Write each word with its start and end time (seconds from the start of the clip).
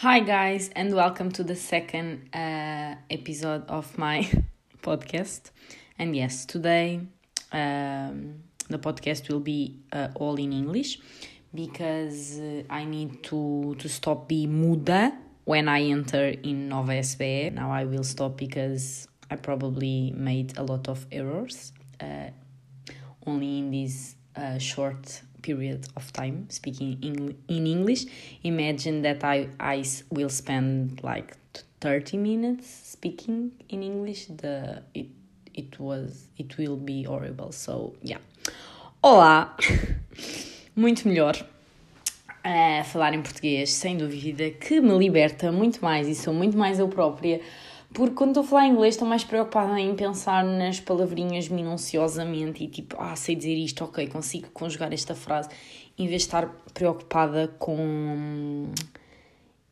Hi, 0.00 0.20
guys, 0.20 0.70
and 0.74 0.94
welcome 0.94 1.30
to 1.32 1.44
the 1.44 1.54
second 1.54 2.34
uh, 2.34 2.94
episode 3.10 3.66
of 3.68 3.98
my 3.98 4.26
podcast. 4.82 5.50
And 5.98 6.16
yes, 6.16 6.46
today 6.46 7.00
um, 7.52 8.36
the 8.70 8.78
podcast 8.78 9.28
will 9.28 9.40
be 9.40 9.80
uh, 9.92 10.08
all 10.14 10.36
in 10.36 10.54
English 10.54 11.00
because 11.54 12.40
uh, 12.40 12.62
I 12.70 12.86
need 12.86 13.22
to, 13.24 13.76
to 13.78 13.88
stop 13.90 14.26
be 14.26 14.46
muda 14.46 15.12
when 15.44 15.68
I 15.68 15.82
enter 15.82 16.28
in 16.28 16.70
Nova 16.70 16.92
SBE. 16.92 17.52
Now 17.52 17.70
I 17.70 17.84
will 17.84 18.04
stop 18.04 18.38
because 18.38 19.06
I 19.30 19.36
probably 19.36 20.14
made 20.16 20.56
a 20.56 20.62
lot 20.62 20.88
of 20.88 21.06
errors 21.12 21.74
uh, 22.00 22.30
only 23.26 23.58
in 23.58 23.70
this 23.70 24.16
uh, 24.34 24.56
short 24.56 25.20
period 25.42 25.86
of 25.96 26.12
time 26.12 26.46
speaking 26.48 26.98
in, 27.02 27.66
English. 27.66 28.06
Imagine 28.42 29.02
that 29.02 29.24
I, 29.24 29.48
I 29.58 29.84
will 30.10 30.28
spend 30.28 31.02
like 31.02 31.36
30 31.80 32.16
minutes 32.16 32.66
speaking 32.68 33.52
in 33.68 33.82
English. 33.82 34.26
The 34.26 34.82
it, 34.94 35.08
it 35.54 35.78
was 35.78 36.26
it 36.36 36.56
will 36.58 36.76
be 36.76 37.02
horrible. 37.02 37.52
So 37.52 37.94
yeah. 38.02 38.18
Olá! 39.02 39.56
Muito 40.76 41.08
melhor 41.08 41.36
a 42.42 42.84
falar 42.84 43.12
em 43.14 43.22
português, 43.22 43.70
sem 43.70 43.96
dúvida, 43.96 44.50
que 44.50 44.80
me 44.80 44.96
liberta 44.96 45.52
muito 45.52 45.82
mais 45.82 46.08
e 46.08 46.14
sou 46.14 46.32
muito 46.32 46.56
mais 46.56 46.78
eu 46.78 46.88
própria 46.88 47.40
porque 47.92 48.14
quando 48.14 48.30
estou 48.30 48.44
a 48.44 48.46
falar 48.46 48.66
inglês 48.66 48.94
estou 48.94 49.06
mais 49.06 49.24
preocupada 49.24 49.78
em 49.80 49.94
pensar 49.96 50.44
nas 50.44 50.78
palavrinhas 50.78 51.48
minuciosamente 51.48 52.62
e 52.62 52.68
tipo, 52.68 52.96
ah, 52.98 53.16
sei 53.16 53.34
dizer 53.34 53.56
isto, 53.56 53.84
ok, 53.84 54.06
consigo 54.06 54.48
conjugar 54.52 54.92
esta 54.92 55.14
frase, 55.14 55.48
em 55.98 56.06
vez 56.06 56.22
de 56.22 56.28
estar 56.28 56.46
preocupada 56.72 57.48
com. 57.58 58.68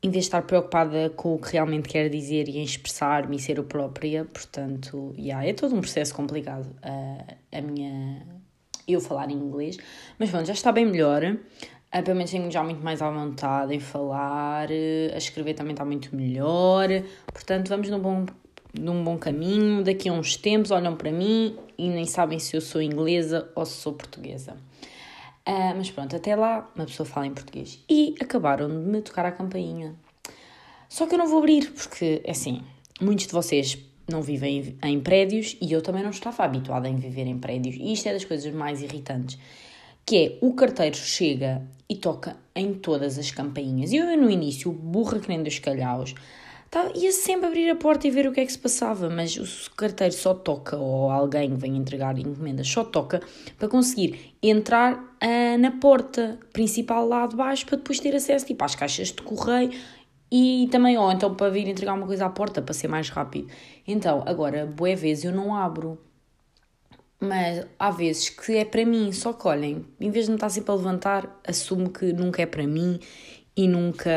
Em 0.01 0.09
vez 0.09 0.23
de 0.23 0.27
estar 0.27 0.41
preocupada 0.43 1.09
com 1.09 1.35
o 1.35 1.39
que 1.39 1.51
realmente 1.51 1.89
quero 1.89 2.09
dizer 2.09 2.47
e 2.47 2.57
em 2.57 2.63
expressar-me 2.63 3.35
e 3.35 3.39
ser 3.39 3.57
eu 3.57 3.65
própria, 3.65 4.23
portanto, 4.23 5.13
yeah, 5.17 5.45
é 5.45 5.51
todo 5.51 5.75
um 5.75 5.81
processo 5.81 6.15
complicado 6.15 6.65
uh, 6.65 7.35
a 7.51 7.61
minha. 7.61 8.25
eu 8.87 9.01
falar 9.01 9.29
em 9.29 9.33
inglês, 9.33 9.77
mas 10.17 10.29
pronto, 10.29 10.45
já 10.45 10.53
está 10.53 10.71
bem 10.71 10.85
melhor. 10.85 11.37
Uh, 11.93 12.03
pelo 12.03 12.17
menos 12.17 12.29
tenho 12.29 12.51
já 12.51 12.63
muito 12.63 12.83
mais 12.83 13.01
à 13.01 13.09
vontade 13.09 13.73
em 13.73 13.79
falar, 13.79 14.69
uh, 14.69 15.13
a 15.13 15.17
escrever 15.17 15.55
também 15.55 15.71
está 15.71 15.83
muito 15.83 16.15
melhor, 16.15 16.87
portanto 17.33 17.67
vamos 17.67 17.89
num 17.89 17.99
bom, 17.99 18.25
num 18.79 19.03
bom 19.03 19.17
caminho. 19.17 19.83
Daqui 19.83 20.07
a 20.07 20.13
uns 20.13 20.35
tempos 20.35 20.69
olham 20.69 20.95
para 20.95 21.11
mim 21.11 21.57
e 21.77 21.89
nem 21.89 22.05
sabem 22.05 22.37
se 22.37 22.55
eu 22.55 22.61
sou 22.61 22.79
inglesa 22.79 23.49
ou 23.55 23.65
se 23.65 23.73
sou 23.73 23.93
portuguesa. 23.93 24.53
Uh, 25.47 25.73
mas 25.75 25.89
pronto, 25.89 26.15
até 26.15 26.35
lá 26.35 26.69
uma 26.75 26.85
pessoa 26.85 27.07
fala 27.07 27.25
em 27.25 27.33
português. 27.33 27.83
E 27.89 28.13
acabaram 28.21 28.67
de 28.67 28.75
me 28.75 29.01
tocar 29.01 29.25
a 29.25 29.31
campainha. 29.31 29.95
Só 30.87 31.07
que 31.07 31.15
eu 31.15 31.17
não 31.17 31.27
vou 31.27 31.39
abrir, 31.39 31.71
porque 31.71 32.21
assim, 32.27 32.61
muitos 33.01 33.25
de 33.25 33.33
vocês 33.33 33.79
não 34.07 34.21
vivem 34.21 34.77
em 34.83 34.99
prédios 34.99 35.57
e 35.59 35.71
eu 35.71 35.81
também 35.81 36.03
não 36.03 36.11
estava 36.11 36.43
habituada 36.43 36.87
a 36.87 36.91
viver 36.91 37.25
em 37.25 37.39
prédios. 37.39 37.77
E 37.77 37.93
isto 37.93 38.07
é 38.07 38.13
das 38.13 38.25
coisas 38.25 38.53
mais 38.53 38.83
irritantes 38.83 39.39
que 40.09 40.17
é 40.17 40.37
o 40.41 40.53
carteiro 40.53 40.97
chega 40.97 41.61
e 41.87 41.95
toca 41.95 42.35
em 42.55 42.73
todas 42.73 43.19
as 43.19 43.29
campainhas. 43.29 43.91
E 43.91 43.97
eu, 43.97 44.17
no 44.17 44.27
início, 44.27 44.71
burra 44.71 45.19
que 45.19 45.29
nem 45.29 45.43
dos 45.43 45.59
calhaus, 45.59 46.15
tá, 46.71 46.89
ia 46.95 47.11
sempre 47.11 47.45
abrir 47.45 47.69
a 47.69 47.75
porta 47.75 48.07
e 48.07 48.09
ver 48.09 48.25
o 48.25 48.31
que 48.31 48.39
é 48.39 48.45
que 48.47 48.51
se 48.51 48.57
passava, 48.57 49.07
mas 49.07 49.37
o 49.37 49.71
carteiro 49.75 50.15
só 50.15 50.33
toca, 50.33 50.75
ou 50.75 51.11
alguém 51.11 51.53
vem 51.53 51.77
entregar 51.77 52.17
encomendas, 52.17 52.67
só 52.67 52.83
toca 52.83 53.21
para 53.59 53.67
conseguir 53.67 54.33
entrar 54.41 54.95
uh, 54.95 55.57
na 55.59 55.73
porta 55.73 56.39
principal 56.51 57.07
lá 57.07 57.27
de 57.27 57.35
baixo 57.35 57.67
para 57.67 57.77
depois 57.77 57.99
ter 57.99 58.15
acesso 58.15 58.47
tipo, 58.47 58.65
às 58.65 58.73
caixas 58.73 59.09
de 59.09 59.21
correio 59.21 59.69
e 60.31 60.67
também, 60.71 60.97
ou 60.97 61.11
então 61.11 61.35
para 61.35 61.51
vir 61.51 61.67
entregar 61.67 61.93
uma 61.93 62.07
coisa 62.07 62.25
à 62.25 62.29
porta 62.31 62.63
para 62.63 62.73
ser 62.73 62.87
mais 62.87 63.09
rápido. 63.09 63.47
Então, 63.87 64.23
agora, 64.25 64.65
boé 64.65 64.95
vezes 64.95 65.25
eu 65.25 65.31
não 65.31 65.53
abro 65.53 65.99
mas 67.19 67.65
há 67.77 67.91
vezes 67.91 68.29
que 68.29 68.55
é 68.55 68.65
para 68.65 68.85
mim, 68.85 69.11
só 69.11 69.33
que 69.33 69.47
olhem, 69.47 69.85
em 69.99 70.09
vez 70.09 70.25
de 70.25 70.31
me 70.31 70.37
estar 70.37 70.49
sempre 70.49 70.71
a 70.71 70.75
levantar, 70.75 71.39
assumo 71.45 71.89
que 71.89 72.13
nunca 72.13 72.41
é 72.41 72.45
para 72.45 72.65
mim 72.65 72.99
e 73.55 73.67
nunca 73.67 74.09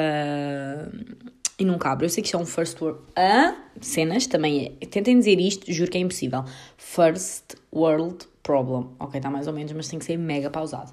e 1.58 1.64
nunca 1.64 1.90
abro. 1.90 2.06
Eu 2.06 2.10
sei 2.10 2.22
que 2.22 2.28
isto 2.28 2.36
é 2.36 2.40
um 2.40 2.46
first 2.46 2.80
world. 2.80 3.00
Ah, 3.16 3.56
cenas 3.80 4.26
também 4.26 4.76
é. 4.80 4.86
Tentem 4.86 5.18
dizer 5.18 5.38
isto, 5.38 5.70
juro 5.72 5.90
que 5.90 5.98
é 5.98 6.00
impossível. 6.00 6.44
First 6.76 7.54
world 7.72 8.26
problem. 8.42 8.90
Ok, 8.98 9.18
está 9.18 9.30
mais 9.30 9.46
ou 9.46 9.52
menos, 9.52 9.72
mas 9.72 9.88
tem 9.88 9.98
que 9.98 10.04
ser 10.04 10.16
mega 10.16 10.50
pausado. 10.50 10.92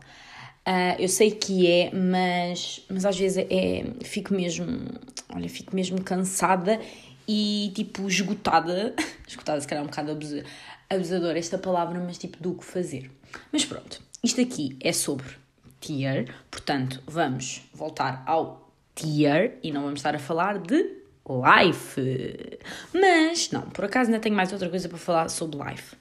Uh, 0.68 1.00
eu 1.00 1.08
sei 1.08 1.32
que 1.32 1.68
é, 1.72 1.92
mas, 1.92 2.86
mas 2.90 3.06
às 3.06 3.18
vezes 3.18 3.44
é, 3.50 3.86
fico 4.04 4.34
mesmo, 4.34 4.68
olha, 5.34 5.50
fico 5.50 5.76
mesmo 5.76 6.02
cansada 6.04 6.80
e 7.28 7.72
tipo 7.74 8.08
esgotada, 8.08 8.94
esgotada 9.28 9.60
se 9.62 9.68
calhar 9.68 9.84
um 9.84 9.88
bocado 9.88 10.16
abusadora 10.90 11.38
esta 11.38 11.58
palavra, 11.58 12.00
mas 12.00 12.18
tipo 12.18 12.42
do 12.42 12.56
que 12.56 12.66
fazer. 12.66 13.12
Mas 13.52 13.64
pronto, 13.66 14.02
isto 14.24 14.42
aqui 14.42 14.76
é 14.82 14.92
sobre 14.92 15.28
tier, 15.80 16.34
portanto 16.50 17.02
vamos 17.06 17.62
voltar 17.74 18.24
ao 18.26 18.72
tier 18.96 19.58
e 19.64 19.72
não 19.72 19.84
vamos 19.84 20.00
estar 20.00 20.16
a 20.16 20.20
falar 20.20 20.58
de 20.60 21.00
life. 21.30 22.02
Mas 22.94 23.52
não, 23.52 23.62
por 23.62 23.86
acaso 23.86 24.10
ainda 24.10 24.20
tenho 24.20 24.36
mais 24.36 24.52
outra 24.52 24.70
coisa 24.70 24.90
para 24.90 24.98
falar 24.98 25.30
sobre 25.30 25.60
life. 25.70 25.96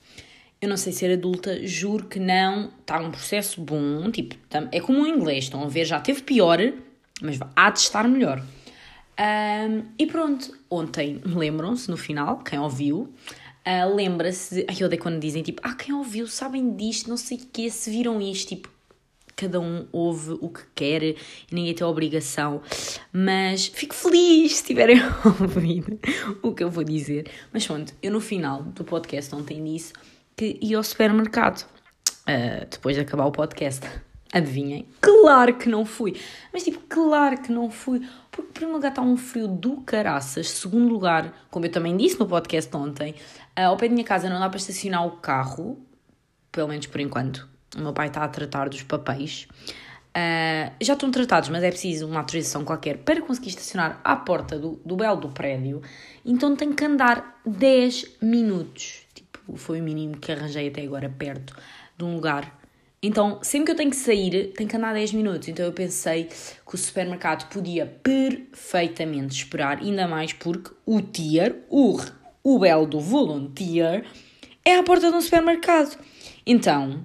Eu 0.61 0.69
não 0.69 0.77
sei 0.77 0.93
ser 0.93 1.13
adulta, 1.13 1.65
juro 1.65 2.07
que 2.07 2.19
não. 2.19 2.71
Está 2.81 2.99
um 2.99 3.13
processo 3.13 3.61
bom, 3.61 4.11
tipo, 4.11 4.35
é 4.73 4.81
como 4.81 5.03
o 5.03 5.07
inglês, 5.07 5.45
estão 5.45 5.63
a 5.63 5.69
ver, 5.69 5.85
já 5.85 6.01
teve 6.01 6.23
pior, 6.23 6.59
mas 7.23 7.39
há 7.55 7.71
de 7.71 7.79
estar 7.79 8.09
melhor. 8.09 8.43
Um, 9.21 9.85
e 9.99 10.07
pronto, 10.07 10.57
ontem, 10.71 11.21
lembram-se 11.25 11.91
no 11.91 11.97
final, 11.97 12.39
quem 12.39 12.59
ouviu, 12.59 13.13
uh, 13.69 13.95
lembra-se. 13.95 14.65
Ai, 14.69 14.77
eu 14.81 14.87
odeio 14.87 15.03
quando 15.03 15.21
dizem 15.21 15.43
tipo, 15.43 15.61
ah, 15.63 15.75
quem 15.75 15.95
ouviu, 15.95 16.27
sabem 16.27 16.75
disto, 16.75 17.09
não 17.09 17.17
sei 17.17 17.37
o 17.37 17.47
quê, 17.53 17.71
se 17.71 17.91
viram 17.91 18.21
isto, 18.21 18.49
tipo, 18.49 18.71
cada 19.37 19.61
um 19.61 19.87
ouve 19.93 20.33
o 20.41 20.49
que 20.49 20.63
quer 20.75 21.03
e 21.03 21.17
ninguém 21.53 21.75
tem 21.75 21.87
obrigação. 21.87 22.61
Mas 23.13 23.67
fico 23.67 23.95
feliz 23.95 24.57
se 24.57 24.65
tiverem 24.65 24.97
ouvido 25.25 25.99
o 26.43 26.53
que 26.53 26.65
eu 26.65 26.71
vou 26.71 26.83
dizer. 26.83 27.31
Mas 27.53 27.65
pronto, 27.67 27.95
eu 28.03 28.11
no 28.11 28.21
final 28.21 28.63
do 28.63 28.83
podcast 28.83 29.33
ontem 29.35 29.63
disse 29.63 29.93
que 30.37 30.59
ia 30.61 30.77
ao 30.77 30.83
supermercado 30.83 31.63
uh, 31.63 32.67
depois 32.69 32.97
de 32.97 33.03
acabar 33.03 33.27
o 33.27 33.33
podcast. 33.33 33.87
Adivinhem? 34.33 34.87
Claro 35.01 35.57
que 35.57 35.69
não 35.69 35.87
fui. 35.87 36.15
Mas 36.53 36.65
tipo, 36.65 36.81
claro 36.89 37.41
que 37.41 37.51
não 37.51 37.71
fui. 37.71 38.03
Primeiro 38.59 38.79
lugar, 38.79 38.89
está 38.89 39.03
um 39.03 39.17
frio 39.17 39.47
do 39.47 39.83
caraças. 39.83 40.51
Segundo 40.51 40.93
lugar, 40.93 41.33
como 41.49 41.67
eu 41.67 41.71
também 41.71 41.97
disse 41.97 42.19
no 42.19 42.27
podcast 42.27 42.77
ontem, 42.77 43.15
uh, 43.57 43.69
ao 43.69 43.77
pé 43.77 43.87
da 43.87 43.95
minha 43.95 44.05
casa 44.05 44.29
não 44.29 44.41
dá 44.41 44.49
para 44.49 44.59
estacionar 44.59 45.07
o 45.07 45.13
carro, 45.13 45.79
pelo 46.51 46.67
menos 46.67 46.89
por 46.89 47.01
enquanto. 47.01 47.49
O 47.77 47.81
meu 47.81 47.93
pai 47.93 48.09
está 48.09 48.25
a 48.25 48.29
tratar 48.29 48.69
dos 48.69 48.83
papéis. 48.83 49.47
Uh, 50.09 50.75
já 50.81 50.95
estão 50.95 51.09
tratados, 51.09 51.51
mas 51.51 51.63
é 51.63 51.71
preciso 51.71 52.09
uma 52.09 52.19
autorização 52.19 52.65
qualquer 52.65 52.99
para 52.99 53.23
conseguir 53.23 53.51
estacionar 53.51 54.01
à 54.03 54.17
porta 54.17 54.59
do, 54.59 54.81
do 54.85 54.97
belo 54.97 55.21
do 55.21 55.29
prédio. 55.29 55.81
Então 56.25 56.57
tenho 56.57 56.75
que 56.75 56.85
andar 56.85 57.41
10 57.47 58.17
minutos. 58.21 59.03
Tipo, 59.15 59.57
foi 59.57 59.81
o 59.81 59.85
mínimo 59.85 60.17
que 60.17 60.33
arranjei 60.33 60.67
até 60.67 60.83
agora 60.83 61.09
perto 61.09 61.55
de 61.97 62.05
um 62.05 62.13
lugar 62.17 62.58
então, 63.01 63.39
sempre 63.43 63.67
que 63.67 63.73
eu 63.73 63.77
tenho 63.77 63.91
que 63.91 63.97
sair, 63.97 64.53
tenho 64.57 64.69
que 64.69 64.77
andar 64.77 64.93
10 64.93 65.13
minutos. 65.13 65.47
Então, 65.49 65.65
eu 65.65 65.73
pensei 65.73 66.25
que 66.25 66.75
o 66.75 66.77
supermercado 66.77 67.49
podia 67.49 67.87
perfeitamente 67.87 69.37
esperar, 69.37 69.79
ainda 69.79 70.09
mais 70.09 70.33
porque 70.33 70.73
o 70.85 71.01
tier, 71.01 71.65
o, 71.69 72.01
o 72.43 72.59
belo 72.59 72.87
do 72.87 72.99
volunteer, 72.99 74.05
é 74.65 74.77
à 74.77 74.83
porta 74.83 75.11
de 75.11 75.17
um 75.17 75.21
supermercado. 75.21 75.97
Então, 76.45 77.05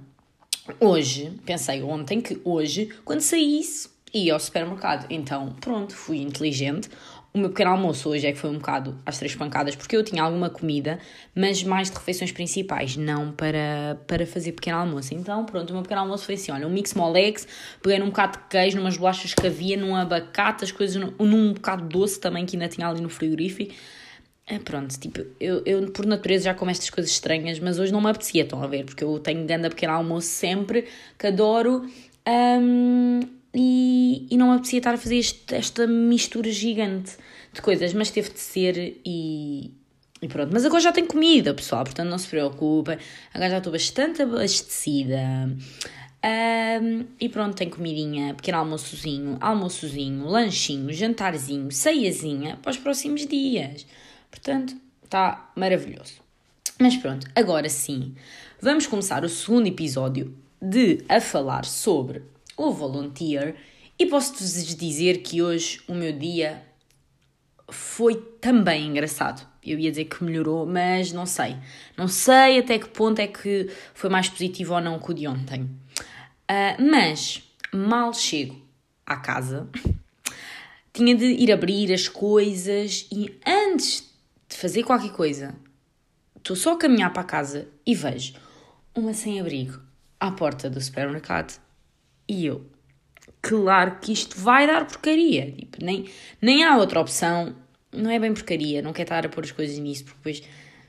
hoje, 0.79 1.31
pensei 1.45 1.83
ontem 1.83 2.19
que 2.21 2.41
hoje, 2.43 2.89
quando 3.05 3.21
saísse, 3.21 3.89
ia 4.11 4.33
ao 4.33 4.39
supermercado. 4.39 5.05
Então, 5.11 5.55
pronto, 5.61 5.95
fui 5.95 6.17
inteligente. 6.17 6.89
O 7.33 7.39
meu 7.39 7.49
pequeno 7.49 7.71
almoço 7.71 8.09
hoje 8.09 8.27
é 8.27 8.31
que 8.31 8.37
foi 8.37 8.51
um 8.51 8.59
bocado 8.59 8.95
às 9.03 9.17
três 9.17 9.33
pancadas, 9.35 9.75
porque 9.75 9.97
eu 9.97 10.03
tinha 10.03 10.21
alguma 10.21 10.51
comida, 10.51 10.99
mas 11.33 11.63
mais 11.63 11.89
de 11.89 11.97
refeições 11.97 12.31
principais, 12.31 12.95
não 12.95 13.31
para, 13.31 13.99
para 14.05 14.23
fazer 14.27 14.51
pequeno 14.51 14.77
almoço. 14.77 15.15
Então, 15.15 15.43
pronto, 15.43 15.71
o 15.71 15.73
meu 15.73 15.81
pequeno 15.81 16.01
almoço 16.01 16.25
foi 16.25 16.35
assim: 16.35 16.51
olha, 16.51 16.67
um 16.67 16.69
mix 16.69 16.93
molex, 16.93 17.47
peguei 17.81 17.97
num 17.97 18.07
bocado 18.07 18.37
de 18.37 18.43
queijo, 18.49 18.77
numas 18.77 18.97
bolachas 18.97 19.33
que 19.33 19.47
havia, 19.47 19.75
num 19.75 19.95
abacate, 19.95 20.63
as 20.63 20.71
coisas, 20.71 20.95
num, 20.95 21.53
bocado 21.53 21.85
doce 21.85 22.19
também 22.19 22.45
que 22.45 22.55
ainda 22.55 22.67
tinha 22.67 22.87
ali 22.87 23.01
no 23.01 23.09
frigorífico. 23.09 23.73
É, 24.45 24.59
pronto, 24.59 24.99
tipo, 24.99 25.25
eu, 25.39 25.63
eu 25.65 25.91
por 25.91 26.05
natureza 26.05 26.45
já 26.45 26.53
como 26.53 26.69
estas 26.69 26.91
coisas 26.91 27.11
estranhas, 27.11 27.57
mas 27.59 27.79
hoje 27.79 27.91
não 27.91 28.01
me 28.01 28.11
apetecia, 28.11 28.43
estão 28.43 28.61
a 28.61 28.67
ver? 28.67 28.85
Porque 28.85 29.03
eu 29.03 29.17
tenho 29.17 29.43
ganda 29.47 29.69
pequeno 29.69 29.93
almoço 29.93 30.27
sempre, 30.27 30.85
que 31.17 31.25
adoro. 31.25 31.89
Um, 32.27 33.21
e, 34.33 34.37
não 34.37 34.47
me 34.47 34.53
apetecia 34.53 34.79
estar 34.79 34.93
a 34.93 34.97
fazer 34.97 35.17
este, 35.17 35.55
esta 35.55 35.87
mistura 35.87 36.51
gigante 36.51 37.17
de 37.53 37.61
coisas, 37.61 37.93
mas 37.93 38.09
teve 38.09 38.29
de 38.29 38.39
ser 38.39 38.99
e, 39.05 39.71
e 40.21 40.27
pronto. 40.27 40.51
Mas 40.51 40.65
agora 40.65 40.81
já 40.81 40.91
tenho 40.91 41.07
comida, 41.07 41.53
pessoal, 41.53 41.83
portanto 41.83 42.09
não 42.09 42.17
se 42.17 42.27
preocupem. 42.27 42.97
Agora 43.33 43.51
já 43.51 43.57
estou 43.59 43.71
bastante 43.71 44.21
abastecida. 44.21 45.49
Um, 46.25 47.05
e 47.19 47.27
pronto, 47.27 47.55
tem 47.55 47.69
comidinha, 47.69 48.33
pequeno 48.33 48.59
almoçozinho, 48.59 49.37
almoçozinho, 49.41 50.25
lanchinho, 50.25 50.91
jantarzinho, 50.93 51.69
ceiazinha 51.69 52.57
para 52.61 52.71
os 52.71 52.77
próximos 52.77 53.27
dias. 53.27 53.85
Portanto, 54.31 54.75
está 55.03 55.51
maravilhoso. 55.55 56.23
Mas 56.79 56.95
pronto, 56.95 57.27
agora 57.35 57.69
sim, 57.69 58.15
vamos 58.59 58.87
começar 58.87 59.23
o 59.23 59.29
segundo 59.29 59.67
episódio 59.67 60.35
de 60.61 61.03
a 61.09 61.19
falar 61.19 61.65
sobre 61.65 62.23
o 62.55 62.71
volunteer 62.71 63.55
e 63.97 64.05
posso-vos 64.05 64.75
dizer 64.75 65.19
que 65.19 65.41
hoje 65.41 65.81
o 65.87 65.93
meu 65.93 66.11
dia 66.11 66.63
foi 67.69 68.15
também 68.15 68.87
engraçado. 68.87 69.47
Eu 69.63 69.79
ia 69.79 69.89
dizer 69.89 70.05
que 70.05 70.23
melhorou, 70.23 70.65
mas 70.65 71.11
não 71.11 71.25
sei. 71.25 71.55
Não 71.97 72.07
sei 72.07 72.59
até 72.59 72.77
que 72.77 72.89
ponto 72.89 73.19
é 73.19 73.27
que 73.27 73.69
foi 73.93 74.09
mais 74.09 74.27
positivo 74.27 74.73
ou 74.73 74.81
não 74.81 74.99
que 74.99 75.11
o 75.11 75.13
de 75.13 75.27
ontem. 75.27 75.61
Uh, 75.61 76.91
mas 76.91 77.41
mal 77.71 78.13
chego 78.13 78.61
à 79.05 79.17
casa, 79.17 79.69
tinha 80.91 81.15
de 81.15 81.25
ir 81.25 81.51
abrir 81.51 81.93
as 81.93 82.07
coisas 82.07 83.07
e 83.11 83.39
antes 83.45 84.11
de 84.47 84.57
fazer 84.57 84.83
qualquer 84.83 85.11
coisa, 85.11 85.55
estou 86.37 86.55
só 86.55 86.73
a 86.73 86.77
caminhar 86.77 87.11
para 87.13 87.21
a 87.21 87.25
casa 87.25 87.67
e 87.85 87.95
vejo 87.95 88.33
uma 88.93 89.13
sem-abrigo 89.13 89.79
à 90.19 90.31
porta 90.31 90.69
do 90.69 90.79
supermercado 90.79 91.59
e 92.27 92.45
eu, 92.45 92.65
claro 93.43 93.97
que 94.01 94.13
isto 94.13 94.39
vai 94.39 94.65
dar 94.65 94.85
porcaria, 94.85 95.51
tipo, 95.51 95.83
nem, 95.83 96.09
nem 96.41 96.63
há 96.63 96.77
outra 96.77 97.01
opção, 97.01 97.53
não 97.91 98.09
é 98.09 98.17
bem 98.17 98.33
porcaria, 98.33 98.81
não 98.81 98.93
quero 98.93 99.05
estar 99.05 99.25
a 99.25 99.29
pôr 99.29 99.43
as 99.43 99.51
coisas 99.51 99.77
nisso, 99.77 100.05
porque 100.05 100.17
depois 100.17 100.43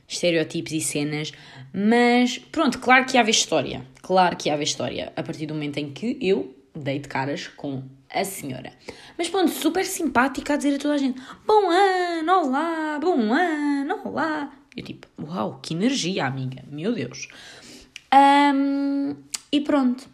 estereótipos 0.06 0.72
e 0.72 0.80
cenas, 0.80 1.32
mas 1.74 2.38
pronto, 2.38 2.78
claro 2.78 3.04
que 3.06 3.18
haver 3.18 3.32
história, 3.32 3.84
claro 4.00 4.36
que 4.36 4.48
haver 4.48 4.62
história, 4.62 5.12
a 5.16 5.22
partir 5.22 5.46
do 5.46 5.54
momento 5.54 5.78
em 5.78 5.90
que 5.90 6.16
eu 6.20 6.56
dei 6.72 7.00
de 7.00 7.08
caras 7.08 7.48
com 7.48 7.82
a 8.08 8.24
senhora. 8.24 8.72
Mas 9.18 9.28
pronto, 9.28 9.50
super 9.50 9.84
simpática 9.84 10.54
a 10.54 10.56
dizer 10.56 10.76
a 10.76 10.78
toda 10.78 10.94
a 10.94 10.98
gente, 10.98 11.20
bom 11.44 11.68
ano, 11.68 12.32
olá, 12.32 12.98
bom 13.00 13.32
ano, 13.32 14.00
olá. 14.04 14.52
Eu 14.76 14.84
tipo, 14.84 15.08
uau, 15.20 15.58
que 15.60 15.74
energia, 15.74 16.24
amiga, 16.26 16.62
meu 16.70 16.92
Deus. 16.92 17.28
Um, 18.14 19.16
e 19.50 19.60
pronto, 19.60 20.08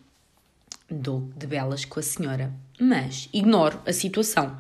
dou 0.91 1.31
de 1.37 1.47
belas 1.47 1.85
com 1.85 2.01
a 2.01 2.03
senhora, 2.03 2.53
mas 2.81 3.29
ignoro 3.33 3.81
a 3.87 3.93
situação. 3.93 4.57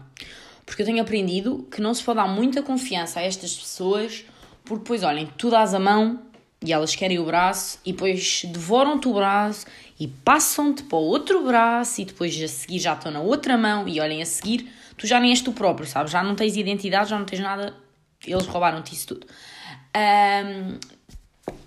Porque 0.65 0.83
eu 0.83 0.87
tenho 0.87 1.03
aprendido 1.03 1.67
que 1.71 1.81
não 1.81 1.93
se 1.93 2.03
pode 2.03 2.17
dar 2.19 2.29
muita 2.29 2.63
confiança 2.63 3.21
a 3.21 3.23
estas 3.23 3.55
pessoas, 3.57 4.25
porque 4.65 4.85
depois, 4.85 5.03
olhem, 5.03 5.29
tu 5.37 5.51
dás 5.51 5.75
a 5.75 5.81
mão 5.81 6.23
e 6.65 6.73
elas 6.73 6.95
querem 6.95 7.19
o 7.19 7.25
braço 7.25 7.79
e 7.85 7.93
depois 7.93 8.43
devoram-te 8.45 9.09
o 9.09 9.15
braço 9.15 9.67
e 9.99 10.07
passam-te 10.07 10.83
para 10.85 10.99
o 10.99 11.03
outro 11.03 11.45
braço 11.45 12.01
e 12.01 12.05
depois 12.05 12.41
a 12.41 12.49
seguir 12.49 12.79
já 12.79 12.93
estão 12.93 13.11
na 13.11 13.21
outra 13.21 13.57
mão 13.57 13.89
e 13.89 13.99
olhem, 13.99 14.23
a 14.23 14.27
seguir 14.27 14.71
tu 14.97 15.07
já 15.07 15.19
nem 15.19 15.31
és 15.31 15.41
tu 15.41 15.53
próprio, 15.53 15.89
sabes? 15.89 16.13
Já 16.13 16.23
não 16.23 16.35
tens 16.35 16.57
identidade, 16.57 17.09
já 17.09 17.19
não 17.19 17.25
tens 17.25 17.41
nada, 17.41 17.75
eles 18.27 18.47
roubaram-te 18.47 18.95
isso 18.95 19.09
tudo. 19.09 19.27
Um, 19.97 20.79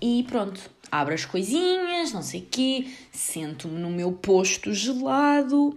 e 0.00 0.24
pronto, 0.24 0.60
abro 0.90 1.14
as 1.14 1.24
coisinhas, 1.24 2.12
não 2.12 2.22
sei 2.22 2.40
o 2.40 2.46
quê, 2.50 2.88
sento-me 3.12 3.78
no 3.78 3.90
meu 3.90 4.12
posto 4.12 4.72
gelado 4.72 5.76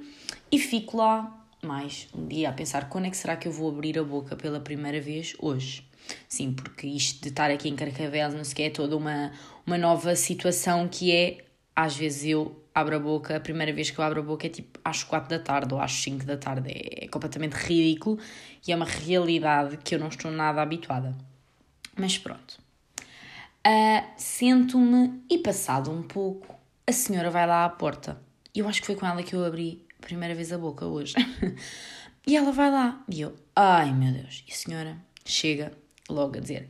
e 0.51 0.59
fico 0.59 0.97
lá 0.97 1.37
mais 1.61 2.07
um 2.15 2.27
dia 2.27 2.49
a 2.49 2.53
pensar 2.53 2.87
quando 2.89 3.05
é 3.05 3.09
que 3.09 3.17
será 3.17 3.35
que 3.35 3.47
eu 3.47 3.51
vou 3.51 3.69
abrir 3.69 3.97
a 3.97 4.03
boca 4.03 4.35
pela 4.35 4.59
primeira 4.59 5.01
vez 5.01 5.35
hoje. 5.39 5.85
Sim, 6.27 6.53
porque 6.53 6.87
isto 6.87 7.21
de 7.21 7.29
estar 7.29 7.51
aqui 7.51 7.67
em 7.67 7.75
Carcavelos, 7.75 8.35
não 8.35 8.43
sei 8.43 8.53
o 8.53 8.55
que, 8.55 8.63
é 8.63 8.69
toda 8.69 8.95
uma, 8.95 9.31
uma 9.65 9.77
nova 9.77 10.15
situação 10.15 10.87
que 10.87 11.11
é, 11.11 11.45
às 11.75 11.95
vezes 11.97 12.25
eu 12.25 12.63
abro 12.73 12.95
a 12.95 12.99
boca, 12.99 13.35
a 13.35 13.39
primeira 13.39 13.73
vez 13.73 13.89
que 13.89 13.99
eu 13.99 14.03
abro 14.05 14.21
a 14.21 14.23
boca 14.23 14.47
é 14.47 14.49
tipo 14.49 14.79
às 14.85 15.03
4 15.03 15.29
da 15.29 15.43
tarde 15.43 15.73
ou 15.73 15.81
às 15.81 15.91
5 15.91 16.25
da 16.25 16.37
tarde, 16.37 16.71
é, 16.71 17.05
é 17.05 17.07
completamente 17.07 17.53
ridículo 17.53 18.19
e 18.65 18.71
é 18.71 18.75
uma 18.75 18.85
realidade 18.85 19.77
que 19.77 19.95
eu 19.95 19.99
não 19.99 20.07
estou 20.07 20.31
nada 20.31 20.61
habituada. 20.61 21.15
Mas 21.97 22.17
pronto. 22.17 22.66
Uh, 23.67 24.07
Sento-me 24.15 25.21
e 25.29 25.39
passado 25.39 25.91
um 25.91 26.01
pouco, 26.01 26.55
a 26.87 26.91
senhora 26.93 27.29
vai 27.29 27.45
lá 27.45 27.65
à 27.65 27.69
porta. 27.69 28.17
Eu 28.55 28.65
acho 28.65 28.79
que 28.79 28.87
foi 28.87 28.95
com 28.95 29.05
ela 29.05 29.21
que 29.21 29.35
eu 29.35 29.43
abri 29.43 29.85
primeira 29.99 30.33
vez 30.33 30.53
a 30.53 30.57
boca 30.57 30.85
hoje. 30.85 31.15
e 32.25 32.37
ela 32.37 32.53
vai 32.53 32.71
lá. 32.71 33.03
E 33.09 33.19
eu, 33.19 33.35
ai 33.53 33.93
meu 33.93 34.13
Deus. 34.13 34.45
E 34.47 34.53
a 34.53 34.55
senhora 34.55 34.97
chega 35.25 35.73
logo 36.09 36.37
a 36.37 36.39
dizer. 36.39 36.69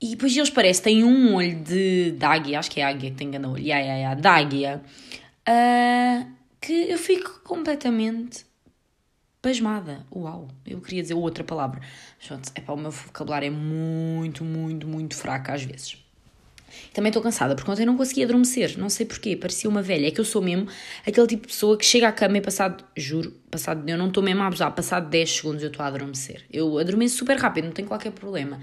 E 0.00 0.10
depois 0.10 0.36
eles 0.36 0.50
parecem, 0.50 0.84
têm 0.84 1.04
um 1.04 1.34
olho 1.34 1.58
de, 1.60 2.12
de 2.12 2.24
águia, 2.24 2.60
acho 2.60 2.70
que 2.70 2.80
é 2.80 2.84
águia 2.84 3.10
que 3.10 3.16
tem 3.16 3.28
grande 3.28 3.48
olho, 3.48 3.62
yeah, 3.62 3.84
yeah, 3.84 3.98
yeah, 3.98 4.20
de 4.20 4.28
águia, 4.28 4.82
uh, 5.48 6.30
que 6.60 6.72
eu 6.72 6.98
fico 6.98 7.40
completamente 7.42 8.46
pasmada. 9.46 10.04
Uau, 10.12 10.48
eu 10.66 10.80
queria 10.80 11.02
dizer 11.02 11.14
outra 11.14 11.44
palavra. 11.44 11.80
Pronto, 12.26 12.50
é 12.52 12.60
para 12.60 12.74
o 12.74 12.76
meu 12.76 12.90
vocabulário 12.90 13.46
é 13.46 13.50
muito, 13.50 14.44
muito, 14.44 14.88
muito 14.88 15.14
fraco 15.14 15.52
às 15.52 15.62
vezes. 15.62 16.04
Também 16.92 17.10
estou 17.10 17.22
cansada, 17.22 17.54
porque 17.54 17.70
ontem 17.70 17.86
não 17.86 17.96
conseguia 17.96 18.24
adormecer, 18.24 18.76
não 18.76 18.90
sei 18.90 19.06
porquê, 19.06 19.36
parecia 19.36 19.70
uma 19.70 19.80
velha. 19.82 20.08
É 20.08 20.10
que 20.10 20.20
eu 20.20 20.24
sou 20.24 20.42
mesmo 20.42 20.66
aquele 21.06 21.28
tipo 21.28 21.42
de 21.42 21.52
pessoa 21.52 21.78
que 21.78 21.84
chega 21.84 22.08
à 22.08 22.12
cama 22.12 22.38
e 22.38 22.40
passado, 22.40 22.84
juro, 22.96 23.32
passado, 23.48 23.88
eu 23.88 23.96
não 23.96 24.08
estou 24.08 24.20
mesmo 24.20 24.42
a 24.42 24.48
abusar, 24.48 24.74
passado 24.74 25.08
10 25.08 25.30
segundos 25.30 25.62
eu 25.62 25.70
estou 25.70 25.84
a 25.84 25.86
adormecer. 25.86 26.44
Eu 26.52 26.76
adormeço 26.76 27.16
super 27.16 27.38
rápido, 27.38 27.66
não 27.66 27.72
tenho 27.72 27.86
qualquer 27.86 28.10
problema. 28.10 28.58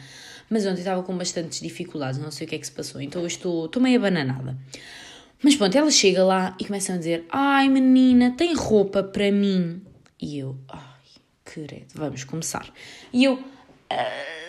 Mas 0.50 0.66
ontem 0.66 0.80
estava 0.80 1.02
com 1.02 1.18
bastantes 1.18 1.62
dificuldades, 1.62 2.20
não 2.20 2.30
sei 2.30 2.46
o 2.46 2.50
que 2.50 2.56
é 2.56 2.60
que 2.60 2.66
se 2.66 2.74
passou, 2.74 3.00
então 3.00 3.22
eu 3.22 3.28
estou, 3.28 3.68
estou 3.68 3.82
meio 3.82 3.98
abananada. 3.98 4.58
Mas 5.42 5.56
pronto, 5.56 5.78
ela 5.78 5.90
chega 5.90 6.26
lá 6.26 6.58
e 6.60 6.66
começa 6.66 6.94
a 6.94 6.98
dizer: 6.98 7.26
Ai 7.30 7.70
menina, 7.70 8.32
tem 8.32 8.54
roupa 8.54 9.02
para 9.02 9.32
mim? 9.32 9.82
E 10.24 10.40
eu, 10.40 10.56
ai, 10.70 10.80
querido, 11.44 11.96
vamos 11.96 12.24
começar. 12.24 12.72
E 13.12 13.26
eu. 13.26 13.34
Uh 13.34 14.44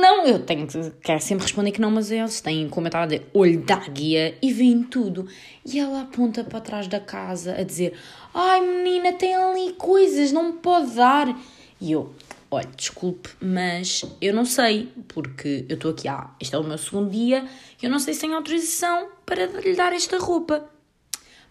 não, 0.00 0.26
eu 0.26 0.38
tenho 0.38 0.66
que 0.66 0.90
quero 1.02 1.20
sempre 1.20 1.44
responder 1.44 1.72
que 1.72 1.80
não, 1.80 1.90
mas 1.90 2.10
eles 2.10 2.40
têm, 2.40 2.68
como 2.70 2.86
eu 2.86 2.88
estava 2.88 3.04
a 3.04 3.06
dizer, 3.06 3.26
olho 3.34 3.60
da 3.60 3.76
guia 3.76 4.36
e 4.40 4.50
veem 4.50 4.82
tudo. 4.82 5.26
E 5.64 5.78
ela 5.78 6.02
aponta 6.02 6.42
para 6.42 6.60
trás 6.60 6.88
da 6.88 6.98
casa 6.98 7.54
a 7.54 7.62
dizer: 7.62 7.94
Ai 8.32 8.60
menina, 8.60 9.12
tem 9.12 9.34
ali 9.34 9.74
coisas, 9.74 10.32
não 10.32 10.52
me 10.52 10.52
pode 10.54 10.94
dar. 10.94 11.38
E 11.80 11.92
eu, 11.92 12.14
olha, 12.50 12.68
desculpe, 12.74 13.28
mas 13.40 14.04
eu 14.20 14.34
não 14.34 14.44
sei, 14.44 14.90
porque 15.08 15.66
eu 15.68 15.74
estou 15.74 15.90
aqui, 15.90 16.08
ah, 16.08 16.30
este 16.40 16.54
é 16.54 16.58
o 16.58 16.64
meu 16.64 16.78
segundo 16.78 17.10
dia, 17.10 17.46
eu 17.82 17.90
não 17.90 17.98
sei 17.98 18.14
se 18.14 18.20
tenho 18.20 18.34
autorização 18.34 19.08
para 19.26 19.46
lhe 19.46 19.74
dar 19.74 19.92
esta 19.92 20.18
roupa. 20.18 20.68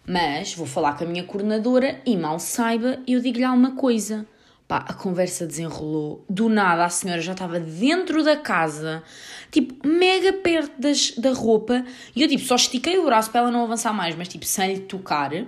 Mas 0.10 0.56
vou 0.56 0.66
falar 0.66 0.98
com 0.98 1.04
a 1.04 1.08
minha 1.08 1.24
coordenadora 1.24 2.02
e 2.04 2.18
mal 2.18 2.40
saiba, 2.40 2.98
eu 3.06 3.22
digo-lhe 3.22 3.44
alguma 3.44 3.76
coisa. 3.76 4.26
Pá, 4.68 4.84
a 4.88 4.94
conversa 4.94 5.46
desenrolou. 5.46 6.26
Do 6.28 6.50
nada 6.50 6.84
a 6.84 6.90
senhora 6.90 7.22
já 7.22 7.34
estava 7.34 7.60
dentro 7.60 8.24
da 8.24 8.36
casa, 8.36 9.04
tipo, 9.52 9.88
mega 9.88 10.34
perto 10.34 10.82
das, 10.82 11.12
da 11.12 11.32
roupa. 11.32 11.86
E 12.16 12.24
eu, 12.24 12.28
tipo, 12.28 12.44
só 12.44 12.56
estiquei 12.56 12.98
o 12.98 13.06
braço 13.06 13.30
para 13.30 13.42
ela 13.42 13.52
não 13.52 13.64
avançar 13.64 13.94
mais, 13.94 14.16
mas, 14.16 14.28
tipo, 14.28 14.46
sem 14.46 14.74
lhe 14.74 14.80
tocar. 14.80 15.32
Uh, 15.32 15.46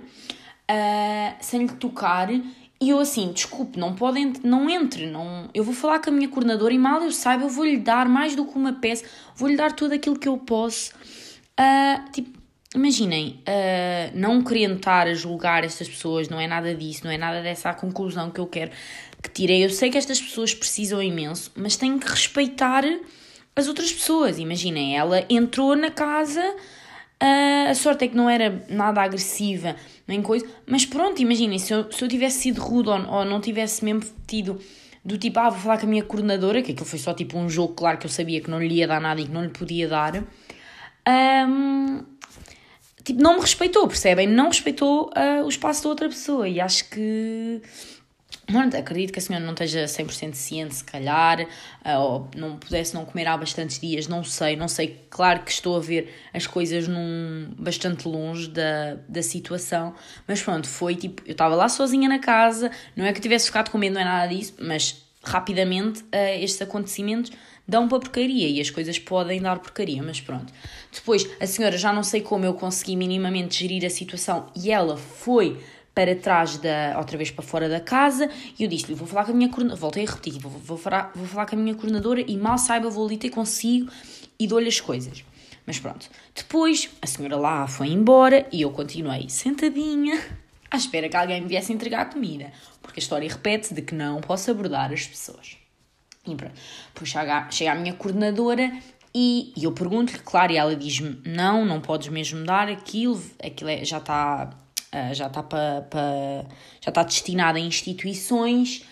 sem 1.40 1.66
lhe 1.66 1.72
tocar. 1.72 2.30
E 2.30 2.88
eu, 2.88 3.00
assim, 3.00 3.32
desculpe, 3.32 3.80
não 3.80 3.96
pode, 3.96 4.32
não 4.44 4.70
entre. 4.70 5.06
Não, 5.06 5.50
eu 5.52 5.64
vou 5.64 5.74
falar 5.74 5.98
com 5.98 6.10
a 6.10 6.12
minha 6.12 6.28
coordenadora 6.28 6.72
e 6.72 6.78
mal 6.78 7.02
eu 7.02 7.10
saiba, 7.10 7.44
eu 7.44 7.48
vou-lhe 7.48 7.78
dar 7.78 8.08
mais 8.08 8.36
do 8.36 8.44
que 8.44 8.56
uma 8.56 8.74
peça. 8.74 9.04
Vou-lhe 9.34 9.56
dar 9.56 9.72
tudo 9.72 9.94
aquilo 9.94 10.16
que 10.16 10.28
eu 10.28 10.38
posso. 10.38 10.92
Uh, 11.58 12.10
tipo, 12.12 12.41
imaginem, 12.74 13.40
uh, 13.40 14.18
não 14.18 14.42
querendo 14.42 14.76
estar 14.76 15.06
a 15.06 15.14
julgar 15.14 15.64
estas 15.64 15.88
pessoas, 15.88 16.28
não 16.28 16.40
é 16.40 16.46
nada 16.46 16.74
disso, 16.74 17.04
não 17.04 17.10
é 17.10 17.18
nada 17.18 17.42
dessa 17.42 17.72
conclusão 17.74 18.30
que 18.30 18.40
eu 18.40 18.46
quero 18.46 18.70
que 19.22 19.30
tirei. 19.30 19.64
Eu 19.64 19.70
sei 19.70 19.90
que 19.90 19.98
estas 19.98 20.20
pessoas 20.20 20.54
precisam 20.54 21.02
imenso, 21.02 21.52
mas 21.54 21.76
têm 21.76 21.98
que 21.98 22.08
respeitar 22.08 22.84
as 23.54 23.68
outras 23.68 23.92
pessoas. 23.92 24.38
Imaginem, 24.38 24.96
ela 24.96 25.24
entrou 25.28 25.76
na 25.76 25.90
casa, 25.90 26.42
uh, 26.42 27.70
a 27.70 27.74
sorte 27.74 28.04
é 28.06 28.08
que 28.08 28.16
não 28.16 28.28
era 28.28 28.64
nada 28.68 29.02
agressiva, 29.02 29.76
nem 30.06 30.22
coisa, 30.22 30.46
mas 30.66 30.86
pronto, 30.86 31.20
imaginem, 31.20 31.58
se 31.58 31.72
eu, 31.72 31.90
se 31.92 32.02
eu 32.02 32.08
tivesse 32.08 32.40
sido 32.40 32.60
rude 32.60 32.88
ou, 32.88 33.06
ou 33.06 33.24
não 33.24 33.40
tivesse 33.40 33.84
mesmo 33.84 34.02
tido 34.26 34.58
do 35.04 35.18
tipo, 35.18 35.38
ah, 35.40 35.50
vou 35.50 35.58
falar 35.58 35.78
com 35.78 35.86
a 35.86 35.88
minha 35.88 36.04
coordenadora, 36.04 36.62
que 36.62 36.72
aquilo 36.72 36.86
foi 36.86 36.98
só 36.98 37.12
tipo 37.12 37.36
um 37.36 37.50
jogo, 37.50 37.74
claro 37.74 37.98
que 37.98 38.06
eu 38.06 38.10
sabia 38.10 38.40
que 38.40 38.48
não 38.48 38.62
lhe 38.62 38.76
ia 38.76 38.86
dar 38.86 39.00
nada 39.00 39.20
e 39.20 39.24
que 39.24 39.32
não 39.32 39.42
lhe 39.42 39.50
podia 39.50 39.88
dar. 39.88 40.22
Um, 41.08 42.04
tipo, 43.04 43.22
não 43.22 43.34
me 43.34 43.40
respeitou, 43.40 43.86
percebem? 43.86 44.26
Não 44.26 44.48
respeitou 44.48 45.10
uh, 45.10 45.44
o 45.44 45.48
espaço 45.48 45.82
da 45.84 45.88
outra 45.88 46.08
pessoa 46.08 46.48
e 46.48 46.60
acho 46.60 46.88
que 46.88 47.60
Pronto, 48.46 48.76
acredito 48.76 49.12
que 49.12 49.18
a 49.18 49.22
senhora 49.22 49.44
não 49.44 49.52
esteja 49.52 49.84
100% 49.84 50.34
ciente, 50.34 50.74
se 50.74 50.84
calhar, 50.84 51.46
ah, 51.84 51.98
ou 52.00 52.28
não 52.36 52.56
pudesse 52.56 52.92
não 52.92 53.04
comer 53.04 53.26
há 53.28 53.36
bastantes 53.36 53.78
dias, 53.78 54.08
não 54.08 54.24
sei, 54.24 54.56
não 54.56 54.66
sei. 54.68 55.06
Claro 55.08 55.42
que 55.42 55.50
estou 55.50 55.76
a 55.76 55.80
ver 55.80 56.12
as 56.34 56.46
coisas 56.46 56.88
num 56.88 57.54
bastante 57.56 58.08
longe 58.08 58.48
da, 58.48 58.96
da 59.08 59.22
situação, 59.22 59.94
mas 60.26 60.42
pronto, 60.42 60.68
foi 60.68 60.96
tipo, 60.96 61.22
eu 61.24 61.32
estava 61.32 61.54
lá 61.54 61.68
sozinha 61.68 62.08
na 62.08 62.18
casa, 62.18 62.70
não 62.96 63.04
é 63.04 63.12
que 63.12 63.18
eu 63.18 63.22
tivesse 63.22 63.46
ficado 63.46 63.70
com 63.70 63.78
medo, 63.78 63.94
não 63.94 64.00
é 64.00 64.04
nada 64.04 64.26
disso, 64.26 64.54
mas 64.60 65.02
rapidamente 65.22 66.02
uh, 66.02 66.40
estes 66.40 66.60
acontecimentos 66.60 67.30
dão 67.66 67.88
para 67.88 68.00
porcaria 68.00 68.48
e 68.48 68.60
as 68.60 68.70
coisas 68.70 68.98
podem 68.98 69.40
dar 69.40 69.58
porcaria, 69.58 70.02
mas 70.02 70.20
pronto. 70.20 70.52
Depois, 70.92 71.28
a 71.40 71.46
senhora 71.46 71.76
já 71.78 71.92
não 71.92 72.02
sei 72.02 72.20
como 72.20 72.44
eu 72.44 72.54
consegui 72.54 72.96
minimamente 72.96 73.60
gerir 73.60 73.84
a 73.84 73.90
situação 73.90 74.46
e 74.54 74.70
ela 74.70 74.96
foi 74.96 75.58
para 75.94 76.16
trás 76.16 76.56
da, 76.56 76.94
outra 76.98 77.16
vez 77.18 77.30
para 77.30 77.44
fora 77.44 77.68
da 77.68 77.80
casa 77.80 78.30
e 78.58 78.62
eu 78.62 78.68
disse-lhe, 78.68 78.94
vou 78.94 79.06
falar 79.06 79.24
com 79.24 79.32
a 79.32 79.34
minha 79.34 79.48
coordenadora, 79.48 79.80
voltei 79.80 80.06
a 80.06 80.10
repetir, 80.10 80.40
vou, 80.40 80.50
vou, 80.50 80.78
falar, 80.78 81.12
vou 81.14 81.26
falar 81.26 81.46
com 81.46 81.56
a 81.56 81.58
minha 81.58 81.74
coordenadora 81.74 82.20
e 82.20 82.36
mal 82.36 82.58
saiba 82.58 82.88
vou 82.88 83.06
ali 83.06 83.18
ter 83.18 83.30
consigo 83.30 83.90
e 84.38 84.46
dou-lhe 84.46 84.68
as 84.68 84.80
coisas. 84.80 85.24
Mas 85.66 85.78
pronto, 85.78 86.10
depois 86.34 86.90
a 87.00 87.06
senhora 87.06 87.36
lá 87.36 87.66
foi 87.68 87.88
embora 87.88 88.46
e 88.50 88.62
eu 88.62 88.70
continuei 88.70 89.28
sentadinha 89.28 90.20
à 90.70 90.76
espera 90.76 91.08
que 91.08 91.16
alguém 91.16 91.42
me 91.42 91.48
viesse 91.48 91.72
entregar 91.72 92.10
comida, 92.10 92.52
porque 92.80 92.98
a 92.98 93.02
história 93.02 93.28
repete 93.28 93.74
de 93.74 93.82
que 93.82 93.94
não 93.94 94.20
posso 94.20 94.50
abordar 94.50 94.92
as 94.92 95.06
pessoas. 95.06 95.61
E 96.26 96.34
pronto, 96.34 96.54
depois 96.94 97.10
chega, 97.10 97.50
chega 97.50 97.72
a 97.72 97.74
minha 97.74 97.94
coordenadora 97.94 98.72
e, 99.14 99.52
e 99.56 99.64
eu 99.64 99.72
pergunto-lhe, 99.72 100.20
claro, 100.20 100.52
e 100.52 100.56
ela 100.56 100.74
diz-me, 100.76 101.20
não, 101.26 101.64
não 101.64 101.80
podes 101.80 102.08
mesmo 102.08 102.44
dar 102.44 102.68
aquilo, 102.68 103.20
aquilo 103.40 103.70
é, 103.70 103.84
já 103.84 103.98
está 103.98 104.50
uh, 104.92 105.14
já 105.14 105.26
está 105.26 105.42
para 105.42 105.82
pa, 105.82 106.46
já 106.80 106.90
está 106.90 107.02
destinado 107.02 107.58
a 107.58 107.60
instituições. 107.60 108.84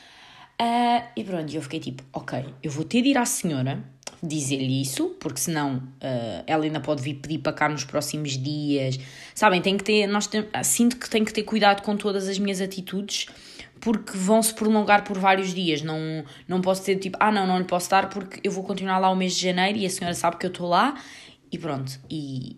Uh, 0.61 1.03
e 1.17 1.25
pronto, 1.25 1.55
eu 1.55 1.63
fiquei 1.63 1.81
tipo, 1.81 2.03
ok, 2.13 2.45
eu 2.63 2.71
vou 2.71 2.85
ter 2.85 3.03
de 3.03 3.11
ir 3.11 3.19
à 3.19 3.25
senhora 3.25 3.83
dizer-lhe 4.23 4.83
isso, 4.83 5.17
porque 5.19 5.41
senão 5.41 5.77
uh, 5.77 6.45
ela 6.47 6.65
ainda 6.65 6.81
pode 6.81 7.03
vir 7.03 7.15
pedir 7.15 7.39
para 7.39 7.55
cá 7.55 7.69
nos 7.69 7.85
próximos 7.85 8.37
dias. 8.37 8.99
Sabem, 9.35 9.63
tem 9.63 9.79
que 9.79 9.85
ter, 9.85 10.07
nós 10.07 10.27
tem, 10.27 10.47
sinto 10.63 10.97
que 10.97 11.09
tenho 11.09 11.25
que 11.25 11.33
ter 11.33 11.45
cuidado 11.45 11.83
com 11.83 11.97
todas 11.97 12.29
as 12.29 12.39
minhas 12.39 12.61
atitudes, 12.61 13.27
porque 13.81 14.17
vão 14.17 14.43
se 14.43 14.55
prolongar 14.55 15.05
por 15.05 15.19
vários 15.19 15.55
dias. 15.55 15.83
Não, 15.83 16.25
não 16.47 16.61
posso 16.61 16.85
ter 16.85 16.97
tipo, 16.97 17.17
ah, 17.21 17.33
não, 17.33 17.47
não 17.47 17.59
lhe 17.59 17.65
posso 17.65 17.89
dar 17.91 18.09
porque 18.09 18.41
eu 18.45 18.53
vou 18.53 18.63
continuar 18.63 18.99
lá 18.99 19.11
o 19.11 19.17
mês 19.17 19.35
de 19.35 19.43
janeiro 19.43 19.79
e 19.79 19.87
a 19.87 19.91
senhora 19.91 20.15
sabe 20.15 20.37
que 20.37 20.47
eu 20.47 20.51
estou 20.51 20.69
lá 20.69 21.01
e 21.51 21.59
pronto. 21.59 21.99
E, 22.09 22.57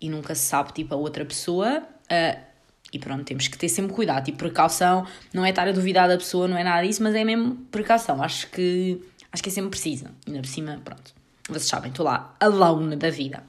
e 0.00 0.10
nunca 0.10 0.34
se 0.34 0.42
sabe, 0.42 0.72
tipo, 0.72 0.94
a 0.94 0.96
outra 0.96 1.24
pessoa. 1.24 1.82
Uh, 2.10 2.46
e 2.92 2.98
pronto, 2.98 3.24
temos 3.24 3.48
que 3.48 3.56
ter 3.56 3.68
sempre 3.68 3.92
cuidado. 3.92 4.24
Tipo, 4.24 4.38
precaução, 4.38 5.06
não 5.32 5.44
é 5.44 5.50
estar 5.50 5.66
a 5.68 5.72
duvidar 5.72 6.08
da 6.08 6.16
pessoa, 6.16 6.48
não 6.48 6.56
é 6.56 6.64
nada 6.64 6.86
disso, 6.86 7.02
mas 7.02 7.14
é 7.14 7.24
mesmo 7.24 7.56
precaução. 7.70 8.22
Acho 8.22 8.48
que, 8.50 9.00
acho 9.32 9.42
que 9.42 9.48
é 9.48 9.52
sempre 9.52 9.70
preciso. 9.70 10.06
Ainda 10.26 10.40
por 10.40 10.48
cima, 10.48 10.80
pronto. 10.84 11.14
Vocês 11.48 11.66
sabem, 11.66 11.90
estou 11.90 12.04
lá, 12.04 12.34
alone 12.40 12.96
da 12.96 13.10
vida. 13.10 13.42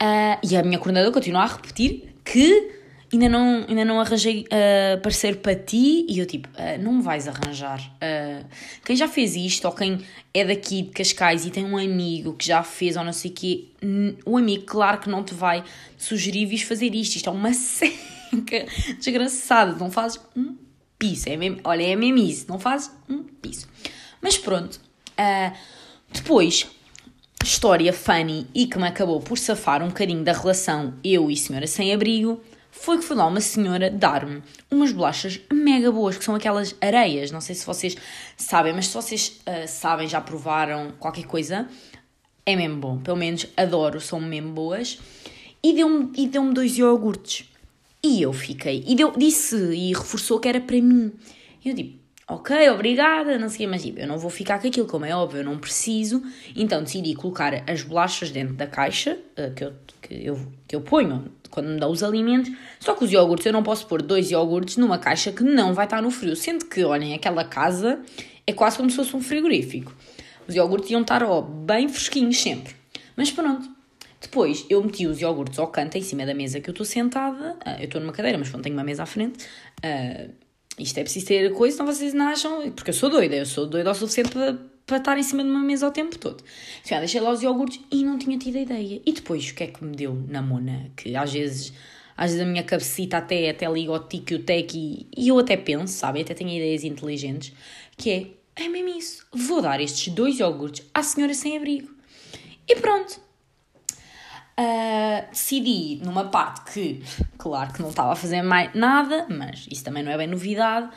Uh, 0.00 0.38
e 0.48 0.56
a 0.56 0.62
minha 0.62 0.78
coordenadora 0.78 1.12
continua 1.12 1.42
a 1.42 1.46
repetir 1.46 2.14
que 2.24 2.77
ainda 3.12 3.28
não, 3.28 3.64
ainda 3.68 3.84
não 3.84 4.00
arranjei 4.00 4.44
uh, 4.44 5.00
parceiro 5.00 5.38
para 5.38 5.54
ti. 5.54 6.06
E 6.08 6.18
eu 6.18 6.26
tipo, 6.26 6.48
uh, 6.50 6.82
não 6.82 6.94
me 6.94 7.02
vais 7.02 7.26
arranjar. 7.26 7.80
Uh, 7.96 8.46
quem 8.84 8.96
já 8.96 9.08
fez 9.08 9.34
isto, 9.34 9.64
ou 9.64 9.72
quem 9.72 10.00
é 10.32 10.44
daqui 10.44 10.82
de 10.82 10.90
Cascais 10.90 11.46
e 11.46 11.50
tem 11.50 11.64
um 11.64 11.76
amigo 11.76 12.34
que 12.34 12.46
já 12.46 12.62
fez, 12.62 12.96
ou 12.96 13.04
não 13.04 13.12
sei 13.12 13.30
o 13.30 13.34
quê, 13.34 13.68
o 14.24 14.36
amigo, 14.36 14.64
claro 14.64 14.98
que 14.98 15.08
não 15.08 15.24
te 15.24 15.34
vai 15.34 15.64
sugerir 15.96 16.46
vis 16.46 16.62
fazer 16.62 16.94
isto. 16.94 17.16
Isto 17.16 17.30
é 17.30 17.32
uma 17.32 17.52
seca 17.54 18.66
desgraçada. 18.98 19.74
Não 19.76 19.90
fazes 19.90 20.20
um 20.36 20.56
piso. 20.98 21.28
É 21.28 21.36
mesmo, 21.36 21.60
olha, 21.64 21.82
é 21.82 21.96
mesmo 21.96 22.18
isso. 22.18 22.46
Não 22.48 22.58
fazes 22.58 22.90
um 23.08 23.22
piso. 23.22 23.66
Mas 24.20 24.36
pronto. 24.36 24.80
depois, 26.12 26.66
história 27.42 27.92
funny 27.92 28.46
e 28.54 28.66
que 28.66 28.78
me 28.78 28.86
acabou 28.86 29.20
por 29.20 29.38
safar 29.38 29.82
um 29.82 29.88
bocadinho 29.88 30.24
da 30.24 30.32
relação 30.32 30.94
eu 31.04 31.30
e 31.30 31.36
senhora 31.36 31.66
sem 31.66 31.94
abrigo 31.94 32.42
foi 32.70 32.98
que 32.98 33.04
foi 33.04 33.16
lá 33.16 33.26
uma 33.26 33.40
senhora 33.40 33.90
dar-me 33.90 34.42
umas 34.70 34.92
bolachas 34.92 35.40
mega 35.52 35.90
boas, 35.90 36.16
que 36.16 36.24
são 36.24 36.34
aquelas 36.34 36.74
areias. 36.80 37.30
Não 37.30 37.40
sei 37.40 37.54
se 37.54 37.66
vocês 37.66 37.96
sabem, 38.36 38.72
mas 38.72 38.88
se 38.88 38.94
vocês 38.94 39.40
uh, 39.46 39.66
sabem, 39.66 40.06
já 40.06 40.20
provaram 40.20 40.92
qualquer 40.98 41.24
coisa, 41.24 41.68
é 42.46 42.56
mesmo 42.56 42.76
bom. 42.76 42.98
Pelo 42.98 43.16
menos 43.16 43.46
adoro, 43.56 44.00
são 44.00 44.20
mesmo 44.20 44.52
boas. 44.52 44.98
E 45.62 45.72
deu-me 45.72 46.12
e 46.16 46.26
deu 46.26 46.52
dois 46.52 46.78
iogurtes. 46.78 47.48
E 48.02 48.22
eu 48.22 48.32
fiquei. 48.32 48.84
E 48.86 48.94
deu, 48.94 49.12
disse 49.16 49.56
e 49.56 49.92
reforçou 49.92 50.38
que 50.38 50.48
era 50.48 50.60
para 50.60 50.80
mim. 50.80 51.12
E 51.64 51.68
eu 51.68 51.74
digo, 51.74 51.98
ok, 52.28 52.68
obrigada, 52.70 53.38
não 53.38 53.48
sei 53.48 53.66
mas 53.66 53.82
tipo, 53.82 53.98
eu 53.98 54.06
não 54.06 54.18
vou 54.18 54.30
ficar 54.30 54.60
com 54.60 54.68
aquilo, 54.68 54.86
como 54.86 55.06
é 55.06 55.16
óbvio, 55.16 55.40
eu 55.40 55.44
não 55.44 55.58
preciso. 55.58 56.22
Então 56.54 56.82
decidi 56.82 57.14
colocar 57.14 57.64
as 57.68 57.82
bolachas 57.82 58.30
dentro 58.30 58.54
da 58.54 58.66
caixa 58.66 59.18
uh, 59.38 59.54
que, 59.54 59.64
eu, 59.64 59.72
que, 60.02 60.14
eu, 60.26 60.52
que 60.66 60.76
eu 60.76 60.80
ponho 60.82 61.32
quando 61.50 61.68
me 61.68 61.80
dá 61.80 61.88
os 61.88 62.02
alimentos. 62.02 62.52
Só 62.78 62.94
que 62.94 63.04
os 63.04 63.12
iogurtes, 63.12 63.46
eu 63.46 63.52
não 63.52 63.62
posso 63.62 63.86
pôr 63.86 64.02
dois 64.02 64.30
iogurtes 64.30 64.76
numa 64.76 64.98
caixa 64.98 65.32
que 65.32 65.42
não 65.42 65.72
vai 65.72 65.86
estar 65.86 66.02
no 66.02 66.10
frio. 66.10 66.36
Sendo 66.36 66.66
que, 66.66 66.84
olhem, 66.84 67.14
aquela 67.14 67.44
casa 67.44 68.00
é 68.46 68.52
quase 68.52 68.76
como 68.76 68.90
se 68.90 68.96
fosse 68.96 69.16
um 69.16 69.20
frigorífico. 69.22 69.92
Os 70.46 70.54
iogurtes 70.54 70.90
iam 70.90 71.02
estar, 71.02 71.22
ó, 71.22 71.40
bem 71.40 71.88
fresquinhos 71.88 72.40
sempre. 72.40 72.74
Mas 73.16 73.30
pronto. 73.30 73.68
Depois 74.20 74.66
eu 74.68 74.82
meti 74.82 75.06
os 75.06 75.20
iogurtes 75.20 75.58
ao 75.58 75.68
canto, 75.68 75.96
em 75.96 76.02
cima 76.02 76.26
da 76.26 76.34
mesa 76.34 76.60
que 76.60 76.68
eu 76.68 76.72
estou 76.72 76.84
sentada. 76.84 77.56
Uh, 77.66 77.80
eu 77.80 77.84
estou 77.84 78.00
numa 78.00 78.12
cadeira, 78.12 78.36
mas 78.36 78.52
não 78.52 78.60
tenho 78.60 78.74
uma 78.74 78.84
mesa 78.84 79.04
à 79.04 79.06
frente. 79.06 79.46
Isto 80.78 80.98
é 80.98 81.02
preciso 81.02 81.26
ter 81.26 81.52
coisa, 81.52 81.74
então 81.74 81.86
vocês 81.86 82.14
não 82.14 82.28
acham. 82.28 82.70
Porque 82.72 82.90
eu 82.90 82.94
sou 82.94 83.10
doida, 83.10 83.36
eu 83.36 83.46
sou 83.46 83.66
doida 83.66 83.90
o 83.90 83.94
suficiente 83.94 84.30
para 84.30 84.56
para 84.88 84.96
estar 84.96 85.18
em 85.18 85.22
cima 85.22 85.44
de 85.44 85.50
uma 85.50 85.60
mesa 85.60 85.86
o 85.86 85.90
tempo 85.90 86.18
todo. 86.18 86.42
Assim, 86.82 86.98
deixei 86.98 87.20
lá 87.20 87.30
os 87.30 87.42
iogurtes 87.42 87.78
e 87.92 88.02
não 88.02 88.18
tinha 88.18 88.38
tido 88.38 88.56
a 88.56 88.62
ideia. 88.62 89.02
E 89.04 89.12
depois, 89.12 89.50
o 89.50 89.54
que 89.54 89.64
é 89.64 89.66
que 89.66 89.84
me 89.84 89.94
deu 89.94 90.14
na 90.26 90.40
mona? 90.40 90.90
Que 90.96 91.14
às 91.14 91.30
vezes, 91.30 91.74
às 92.16 92.30
vezes 92.30 92.46
a 92.46 92.50
minha 92.50 92.62
cabecita 92.62 93.18
até, 93.18 93.50
até 93.50 93.70
liga 93.70 93.92
ao 93.92 94.08
tique 94.08 94.32
e 94.32 94.36
o 94.36 94.42
tec 94.42 94.74
e, 94.74 95.06
e 95.14 95.28
eu 95.28 95.38
até 95.38 95.58
penso, 95.58 95.92
sabe? 95.92 96.22
Até 96.22 96.32
tenho 96.32 96.50
ideias 96.50 96.84
inteligentes, 96.84 97.52
que 97.98 98.10
é, 98.10 98.64
é 98.64 98.68
mesmo 98.68 98.98
isso. 98.98 99.26
Vou 99.30 99.60
dar 99.60 99.78
estes 99.78 100.10
dois 100.12 100.38
iogurtes 100.38 100.86
à 100.94 101.02
senhora 101.02 101.34
sem 101.34 101.58
abrigo. 101.58 101.90
E 102.66 102.74
pronto. 102.76 103.27
Uh, 104.58 105.30
decidi 105.30 106.00
numa 106.04 106.24
parte 106.24 106.72
que, 106.72 107.02
claro 107.38 107.72
que 107.72 107.80
não 107.80 107.90
estava 107.90 108.12
a 108.12 108.16
fazer 108.16 108.42
mais 108.42 108.74
nada, 108.74 109.26
mas 109.30 109.68
isso 109.70 109.84
também 109.84 110.02
não 110.02 110.10
é 110.10 110.16
bem 110.16 110.26
novidade, 110.26 110.90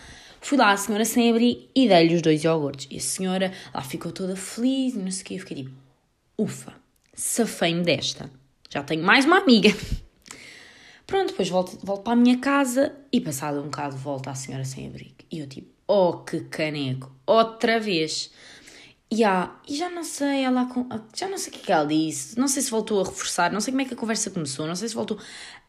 Fui 0.43 0.57
lá, 0.57 0.71
a 0.71 0.77
senhora 0.77 1.05
sem 1.05 1.29
abrir 1.29 1.69
e 1.73 1.87
dei-lhe 1.87 2.15
os 2.15 2.21
dois 2.21 2.43
iogurtes. 2.43 2.87
E 2.89 2.97
a 2.97 2.99
senhora 2.99 3.53
lá 3.73 3.81
ficou 3.83 4.11
toda 4.11 4.35
feliz 4.35 4.95
e 4.95 4.97
não 4.97 5.11
sei 5.11 5.21
o 5.21 5.25
quê. 5.25 5.33
Eu 5.35 5.39
fiquei 5.39 5.57
tipo, 5.57 5.71
ufa, 6.35 6.73
safei-me 7.13 7.83
desta. 7.83 8.29
Já 8.67 8.81
tenho 8.81 9.03
mais 9.03 9.23
uma 9.23 9.37
amiga. 9.37 9.69
Pronto, 11.05 11.29
depois 11.29 11.47
volto, 11.47 11.77
volto 11.85 12.03
para 12.03 12.13
a 12.13 12.15
minha 12.15 12.39
casa 12.39 12.91
e 13.11 13.21
passado 13.21 13.59
um 13.59 13.65
bocado 13.65 13.95
volto 13.95 14.29
à 14.29 14.35
senhora 14.35 14.65
sem 14.65 14.87
abrigo. 14.87 15.15
E 15.31 15.39
eu 15.39 15.47
tipo, 15.47 15.69
oh 15.87 16.13
que 16.17 16.41
caneco, 16.41 17.15
outra 17.25 17.79
vez. 17.79 18.31
Yeah, 19.13 19.59
e 19.67 19.75
já 19.75 19.89
não 19.89 20.05
sei, 20.05 20.45
ela 20.45 20.69
já 21.13 21.27
não 21.27 21.37
sei 21.37 21.49
o 21.49 21.53
que, 21.53 21.59
é 21.59 21.65
que 21.65 21.71
ela 21.73 21.85
disse, 21.85 22.39
não 22.39 22.47
sei 22.47 22.61
se 22.61 22.71
voltou 22.71 23.01
a 23.01 23.03
reforçar, 23.03 23.51
não 23.51 23.59
sei 23.59 23.73
como 23.73 23.81
é 23.81 23.85
que 23.85 23.93
a 23.93 23.97
conversa 23.97 24.29
começou, 24.29 24.65
não 24.65 24.75
sei 24.75 24.87
se 24.87 24.95
voltou 24.95 25.19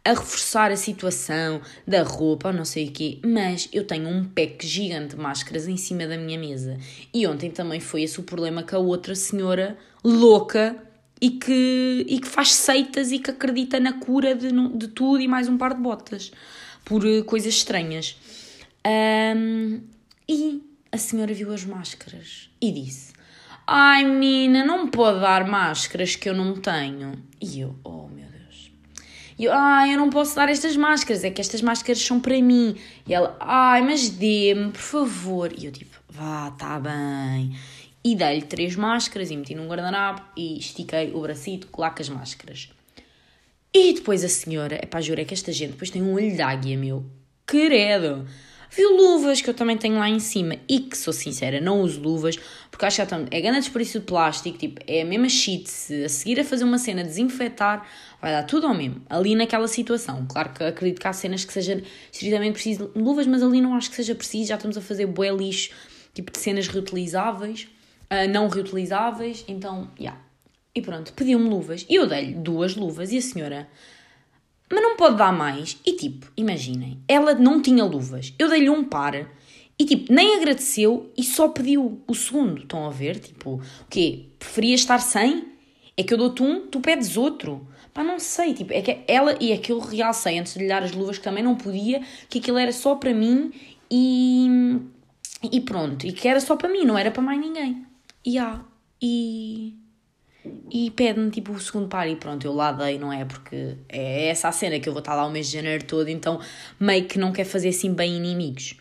a 0.05 0.11
reforçar 0.11 0.71
a 0.71 0.77
situação 0.77 1.61
da 1.85 2.05
roupa 2.05 2.49
ou 2.49 2.55
não 2.55 2.65
sei 2.65 2.89
o 2.89 2.93
quê, 2.93 3.19
mas 3.25 3.69
eu 3.73 3.85
tenho 3.85 4.09
um 4.09 4.25
pack 4.25 4.65
gigante 4.65 5.17
de 5.17 5.21
máscaras 5.21 5.67
em 5.67 5.77
cima 5.77 6.07
da 6.07 6.17
minha 6.17 6.39
mesa. 6.39 6.79
E 7.13 7.27
ontem 7.27 7.51
também 7.51 7.81
foi 7.81 8.03
esse 8.03 8.21
o 8.21 8.23
problema 8.23 8.63
com 8.63 8.77
a 8.77 8.79
outra 8.79 9.15
senhora 9.17 9.77
louca 10.05 10.77
e 11.21 11.31
que, 11.31 12.07
e 12.09 12.21
que 12.21 12.29
faz 12.29 12.53
seitas 12.53 13.11
e 13.11 13.19
que 13.19 13.31
acredita 13.31 13.81
na 13.81 13.95
cura 13.95 14.37
de, 14.37 14.51
de 14.77 14.89
tudo 14.89 15.21
e 15.21 15.27
mais 15.27 15.49
um 15.49 15.59
par 15.59 15.75
de 15.75 15.81
botas 15.81 16.31
por 16.85 17.05
uh, 17.05 17.25
coisas 17.25 17.55
estranhas. 17.55 18.17
Um, 18.87 19.81
e 20.29 20.63
a 20.91 20.99
senhora 20.99 21.33
viu 21.33 21.53
as 21.53 21.65
máscaras 21.65 22.51
e 22.61 22.71
disse 22.73 23.12
Ai, 23.75 24.05
menina, 24.05 24.67
não 24.67 24.87
pode 24.87 25.21
dar 25.21 25.47
máscaras 25.47 26.15
que 26.15 26.29
eu 26.29 26.35
não 26.35 26.55
tenho. 26.57 27.15
E 27.41 27.59
eu, 27.59 27.75
oh 27.83 28.07
meu 28.07 28.27
Deus. 28.27 28.71
E 29.39 29.45
eu, 29.47 29.53
ai, 29.55 29.95
eu 29.95 29.97
não 29.97 30.11
posso 30.11 30.37
dar 30.37 30.51
estas 30.51 30.77
máscaras, 30.77 31.25
é 31.25 31.31
que 31.31 31.41
estas 31.41 31.63
máscaras 31.63 32.03
são 32.03 32.21
para 32.21 32.39
mim. 32.43 32.77
E 33.09 33.15
ela, 33.15 33.35
ai, 33.41 33.81
mas 33.81 34.11
dê-me, 34.11 34.73
por 34.73 34.79
favor. 34.79 35.55
E 35.59 35.65
eu, 35.65 35.73
tipo, 35.73 35.97
vá, 36.07 36.51
tá 36.51 36.79
bem. 36.79 37.57
E 38.05 38.15
dei-lhe 38.15 38.43
três 38.43 38.77
máscaras 38.77 39.31
e 39.31 39.37
meti 39.39 39.55
num 39.55 39.67
guardanapo 39.67 40.23
e 40.37 40.59
estiquei 40.59 41.11
o 41.15 41.23
bracito 41.23 41.67
lá 41.79 41.95
as 41.99 42.11
máscaras. 42.11 42.69
E 43.73 43.95
depois 43.95 44.23
a 44.23 44.29
senhora, 44.29 44.79
é 44.83 44.85
pá, 44.85 45.01
juro, 45.01 45.19
é 45.19 45.25
que 45.25 45.33
esta 45.33 45.51
gente 45.51 45.71
depois 45.71 45.89
tem 45.89 46.03
um 46.03 46.13
olho 46.13 46.31
de 46.31 46.43
águia, 46.43 46.77
meu. 46.77 47.07
Credo. 47.47 48.27
Viu 48.75 48.97
luvas 48.97 49.43
que 49.43 49.51
eu 49.51 49.55
também 49.55 49.77
tenho 49.77 49.99
lá 49.99 50.09
em 50.09 50.19
cima 50.19 50.57
e 50.67 50.81
que, 50.81 50.97
sou 50.97 51.13
sincera, 51.13 51.61
não 51.61 51.83
uso 51.83 52.01
luvas 52.01 52.39
porque 52.71 52.87
acho 52.87 53.07
que 53.07 53.37
é 53.37 53.41
grande 53.43 53.61
desperdício 53.61 54.01
de 54.01 54.07
plástico, 54.07 54.57
tipo, 54.57 54.81
é 54.87 55.03
a 55.03 55.05
mesma 55.05 55.29
shit, 55.29 55.69
se 55.69 56.05
a 56.05 56.09
seguir 56.09 56.41
a 56.41 56.45
fazer 56.45 56.65
uma 56.65 56.79
cena, 56.79 57.05
desinfetar, 57.05 57.87
vai 58.21 58.33
dar 58.33 58.45
tudo 58.45 58.67
ao 58.67 58.75
mesmo, 58.75 59.03
ali 59.11 59.35
naquela 59.35 59.69
situação. 59.69 60.25
Claro 60.27 60.55
que 60.55 60.65
acredito 60.65 60.99
que 60.99 61.07
há 61.07 61.13
cenas 61.13 61.45
que 61.45 61.53
seja 61.53 61.83
estritamente 62.11 62.55
preciso 62.55 62.91
de 62.95 62.99
luvas, 62.99 63.27
mas 63.27 63.43
ali 63.43 63.61
não 63.61 63.75
acho 63.75 63.91
que 63.91 63.97
seja 63.97 64.15
preciso, 64.15 64.49
já 64.49 64.55
estamos 64.55 64.79
a 64.79 64.81
fazer 64.81 65.05
bué 65.05 65.31
lixo, 65.31 65.71
tipo 66.15 66.33
de 66.33 66.39
cenas 66.39 66.67
reutilizáveis, 66.67 67.69
uh, 68.11 68.27
não 68.33 68.49
reutilizáveis, 68.49 69.45
então, 69.47 69.91
já. 69.99 70.05
Yeah. 70.05 70.21
E 70.75 70.81
pronto, 70.81 71.13
pediu-me 71.13 71.47
luvas 71.47 71.85
e 71.91 71.97
eu 71.97 72.07
dei-lhe 72.07 72.33
duas 72.33 72.75
luvas 72.75 73.13
e 73.13 73.19
a 73.19 73.23
senhora 73.23 73.69
mas 74.73 74.83
não 74.83 74.97
pode 74.97 75.17
dar 75.17 75.33
mais. 75.33 75.79
E 75.85 75.93
tipo, 75.93 76.27
imaginem, 76.35 76.99
ela 77.07 77.35
não 77.35 77.61
tinha 77.61 77.85
luvas. 77.85 78.33
Eu 78.39 78.49
dei-lhe 78.49 78.71
um 78.71 78.83
par 78.83 79.15
E 79.79 79.85
tipo, 79.85 80.13
nem 80.13 80.37
agradeceu 80.37 81.13
e 81.17 81.23
só 81.23 81.49
pediu 81.49 82.03
o 82.07 82.15
segundo. 82.15 82.63
Estão 82.63 82.87
a 82.87 82.91
ver? 82.91 83.19
Tipo, 83.19 83.57
o 83.57 83.61
quê? 83.91 84.27
Preferias 84.39 84.81
estar 84.81 84.99
sem? 84.99 85.53
É 85.97 86.03
que 86.03 86.15
eu 86.15 86.19
dou-te 86.19 86.43
um, 86.43 86.67
tu 86.67 86.81
pedes 86.81 87.17
outro. 87.19 87.67
Pá, 87.93 88.03
não 88.03 88.19
sei, 88.19 88.55
tipo, 88.55 88.73
é 88.73 88.81
que 88.81 89.01
ela, 89.07 89.37
e 89.39 89.53
aquilo 89.53 89.79
realcei 89.79 90.39
antes 90.39 90.55
de 90.55 90.61
lhe 90.61 90.69
dar 90.69 90.83
as 90.83 90.93
luvas 90.93 91.19
que 91.19 91.25
também 91.25 91.45
não 91.45 91.55
podia, 91.57 92.01
que 92.31 92.39
aquilo 92.39 92.57
era 92.57 92.73
só 92.73 92.95
para 92.95 93.13
mim 93.13 93.53
e, 93.91 94.49
e 95.53 95.61
pronto, 95.61 96.07
e 96.07 96.13
que 96.13 96.27
era 96.27 96.41
só 96.41 96.57
para 96.57 96.71
mim, 96.71 96.87
não 96.87 96.97
era 96.97 97.11
para 97.11 97.23
mais 97.23 97.39
ninguém. 97.39 97.85
E 98.25 98.39
há, 98.39 98.63
e, 99.03 99.75
e 100.71 100.91
pede-me 100.91 101.31
tipo 101.31 101.53
o 101.53 101.61
segundo 101.61 101.89
par 101.89 102.09
e 102.09 102.17
pronto, 102.17 102.45
eu 102.45 102.53
lá 102.53 102.73
dei, 102.73 102.99
não 102.99 103.13
é? 103.13 103.25
Porque 103.25 103.77
é 103.89 104.29
essa 104.29 104.49
a 104.49 104.53
cena 104.53 104.81
que 104.81 104.89
eu 104.89 104.93
vou 104.93 105.01
estar 105.01 105.15
lá 105.15 105.27
o 105.27 105.31
mês 105.31 105.47
de 105.47 105.55
janeiro 105.55 105.85
todo, 105.85 106.09
então 106.09 106.41
meio 106.81 107.05
que 107.07 107.19
não 107.19 107.33
quer 107.33 107.45
fazer 107.45 107.69
assim 107.69 107.93
bem 107.93 108.17
inimigos. 108.17 108.77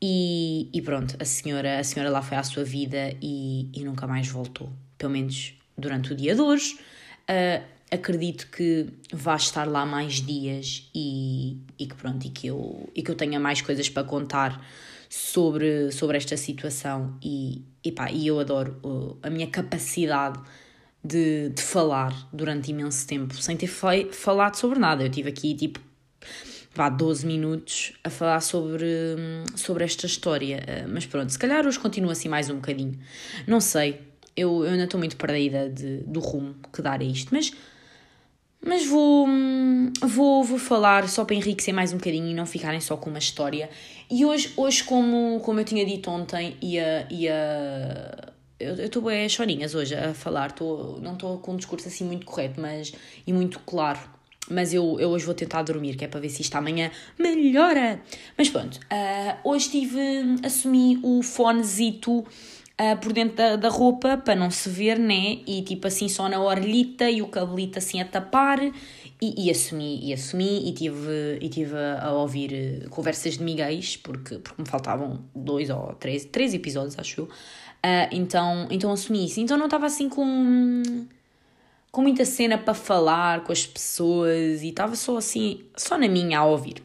E, 0.00 0.68
e 0.72 0.80
pronto, 0.80 1.16
a 1.18 1.24
senhora, 1.24 1.78
a 1.78 1.84
senhora 1.84 2.10
lá 2.10 2.22
foi 2.22 2.36
à 2.36 2.42
sua 2.42 2.64
vida 2.64 3.14
e, 3.20 3.68
e 3.74 3.84
nunca 3.84 4.06
mais 4.06 4.28
voltou, 4.28 4.70
pelo 4.96 5.12
menos 5.12 5.54
durante 5.76 6.12
o 6.12 6.16
dia 6.16 6.34
de 6.34 6.40
hoje. 6.40 6.78
Uh, 7.28 7.62
acredito 7.90 8.48
que 8.50 8.86
vá 9.12 9.36
estar 9.36 9.66
lá 9.66 9.84
mais 9.84 10.14
dias 10.14 10.88
e, 10.94 11.58
e 11.78 11.86
que 11.86 11.94
pronto, 11.94 12.26
e 12.26 12.30
que, 12.30 12.46
eu, 12.46 12.88
e 12.94 13.02
que 13.02 13.10
eu 13.10 13.14
tenha 13.14 13.40
mais 13.40 13.60
coisas 13.60 13.88
para 13.88 14.04
contar 14.04 14.64
sobre, 15.08 15.90
sobre 15.90 16.16
esta 16.16 16.36
situação 16.36 17.16
e, 17.22 17.64
e, 17.82 17.90
pá, 17.90 18.10
e 18.10 18.26
eu 18.26 18.38
adoro 18.38 18.78
uh, 18.84 19.18
a 19.22 19.30
minha 19.30 19.46
capacidade 19.46 20.38
de, 21.02 21.50
de 21.50 21.62
falar 21.62 22.28
durante 22.32 22.70
imenso 22.70 23.06
tempo 23.06 23.34
sem 23.34 23.56
ter 23.56 23.68
falado 23.68 24.56
sobre 24.56 24.78
nada. 24.78 25.04
Eu 25.04 25.10
tive 25.10 25.28
aqui 25.28 25.54
tipo 25.54 25.80
vá 26.74 26.88
12 26.88 27.26
minutos 27.26 27.92
a 28.04 28.10
falar 28.10 28.40
sobre, 28.40 28.86
sobre 29.56 29.84
esta 29.84 30.06
história, 30.06 30.62
uh, 30.62 30.88
mas 30.88 31.04
pronto, 31.04 31.28
se 31.30 31.38
calhar 31.38 31.66
hoje 31.66 31.78
continua 31.78 32.12
assim 32.12 32.28
mais 32.28 32.48
um 32.50 32.56
bocadinho. 32.56 32.96
Não 33.46 33.60
sei, 33.60 34.00
eu, 34.36 34.64
eu 34.64 34.70
ainda 34.70 34.84
estou 34.84 34.98
muito 34.98 35.16
perdida 35.16 35.68
de, 35.68 35.98
do 36.06 36.20
rumo 36.20 36.54
que 36.72 36.80
dar 36.80 37.00
a 37.00 37.04
isto, 37.04 37.34
mas 37.34 37.52
mas 38.60 38.84
vou, 38.84 39.26
vou, 40.02 40.42
vou 40.42 40.58
falar 40.58 41.08
só 41.08 41.24
para 41.24 41.36
enriquecer 41.36 41.72
mais 41.72 41.92
um 41.92 41.96
bocadinho 41.96 42.26
e 42.26 42.34
não 42.34 42.44
ficarem 42.44 42.80
só 42.80 42.96
com 42.96 43.08
uma 43.08 43.20
história. 43.20 43.70
E 44.10 44.24
hoje, 44.24 44.52
hoje 44.56 44.82
como, 44.82 45.40
como 45.40 45.60
eu 45.60 45.64
tinha 45.64 45.86
dito 45.86 46.10
ontem, 46.10 46.56
ia. 46.60 47.06
ia 47.08 48.27
eu 48.58 48.74
estou 48.74 49.02
bem 49.02 49.28
chorinhas 49.28 49.74
hoje 49.74 49.94
a 49.94 50.12
falar, 50.14 50.52
tô, 50.52 50.98
não 51.00 51.14
estou 51.14 51.38
com 51.38 51.52
um 51.52 51.56
discurso 51.56 51.88
assim 51.88 52.04
muito 52.04 52.26
correto 52.26 52.60
mas, 52.60 52.92
e 53.26 53.32
muito 53.32 53.60
claro. 53.60 54.00
Mas 54.50 54.72
eu, 54.72 54.98
eu 54.98 55.10
hoje 55.10 55.26
vou 55.26 55.34
tentar 55.34 55.62
dormir, 55.62 55.94
que 55.94 56.04
é 56.04 56.08
para 56.08 56.20
ver 56.20 56.30
se 56.30 56.40
isto 56.40 56.56
amanhã 56.56 56.90
melhora. 57.18 58.00
Mas 58.36 58.48
pronto, 58.48 58.76
uh, 58.76 59.48
hoje 59.48 59.70
tive. 59.70 60.00
assumi 60.42 60.98
o 61.02 61.22
fonezito 61.22 62.20
uh, 62.20 62.96
por 63.00 63.12
dentro 63.12 63.36
da, 63.36 63.56
da 63.56 63.68
roupa 63.68 64.16
para 64.16 64.34
não 64.34 64.50
se 64.50 64.70
ver, 64.70 64.98
né? 64.98 65.40
E 65.46 65.62
tipo 65.62 65.86
assim 65.86 66.08
só 66.08 66.28
na 66.28 66.40
orelhita 66.40 67.10
e 67.10 67.20
o 67.20 67.28
cabelito 67.28 67.78
assim 67.78 68.00
a 68.00 68.06
tapar. 68.06 68.58
E, 69.20 69.46
e 69.46 69.50
assumi, 69.50 69.98
e 70.00 70.12
assumi 70.12 70.68
e 70.68 70.72
tive, 70.72 71.38
e 71.40 71.48
tive 71.48 71.74
a, 71.76 72.12
ouvir 72.12 72.54
eh, 72.54 72.88
conversas 72.88 73.36
de 73.36 73.42
Miguel, 73.42 73.80
porque, 74.00 74.38
porque 74.38 74.62
me 74.62 74.68
faltavam 74.68 75.24
dois 75.34 75.70
ou 75.70 75.92
três, 75.94 76.24
três 76.26 76.54
episódios, 76.54 76.96
acho 76.96 77.22
eu. 77.22 77.28
Uh, 77.84 78.08
então, 78.12 78.66
então 78.70 78.92
assumi 78.92 79.26
isso. 79.26 79.40
Então 79.40 79.56
não 79.56 79.66
estava 79.66 79.86
assim 79.86 80.08
com, 80.08 80.82
com 81.90 82.02
muita 82.02 82.24
cena 82.24 82.58
para 82.58 82.74
falar 82.74 83.44
com 83.44 83.52
as 83.52 83.66
pessoas 83.66 84.62
e 84.62 84.68
estava 84.68 84.94
só 84.96 85.16
assim, 85.16 85.64
só 85.76 85.96
na 85.96 86.08
minha 86.08 86.40
a 86.40 86.44
ouvir. 86.44 86.82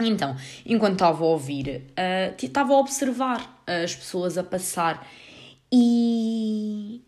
Então, 0.00 0.36
enquanto 0.64 0.94
estava 0.94 1.22
a 1.22 1.26
ouvir, 1.26 1.84
uh, 1.90 2.44
estava 2.44 2.72
a 2.72 2.78
observar 2.78 3.62
as 3.66 3.94
pessoas 3.94 4.38
a 4.38 4.42
passar 4.42 5.06
e, 5.72 7.00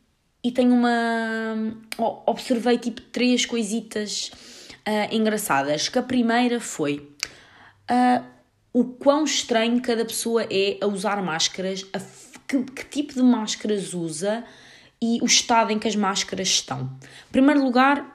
e 0.43 0.51
tenho 0.51 0.75
uma. 0.75 1.77
Observei 2.27 2.79
tipo 2.79 3.03
três 3.03 3.45
coisitas 3.45 4.31
uh, 4.89 5.15
engraçadas. 5.15 5.89
Que 5.89 5.99
a 5.99 6.03
primeira 6.03 6.59
foi 6.59 7.11
uh, 7.91 8.25
o 8.73 8.85
quão 8.85 9.25
estranho 9.25 9.81
cada 9.83 10.05
pessoa 10.05 10.47
é 10.51 10.79
a 10.81 10.87
usar 10.87 11.23
máscaras, 11.23 11.85
a, 11.93 12.01
que, 12.63 12.73
que 12.73 12.85
tipo 12.85 13.15
de 13.15 13.23
máscaras 13.23 13.95
usa 13.95 14.45
e 15.05 15.19
o 15.21 15.27
estado 15.27 15.71
em 15.71 15.79
que 15.79 15.87
as 15.87 15.95
máscaras 15.95 16.49
estão. 16.49 16.91
Em 17.29 17.33
primeiro 17.33 17.63
lugar, 17.63 18.15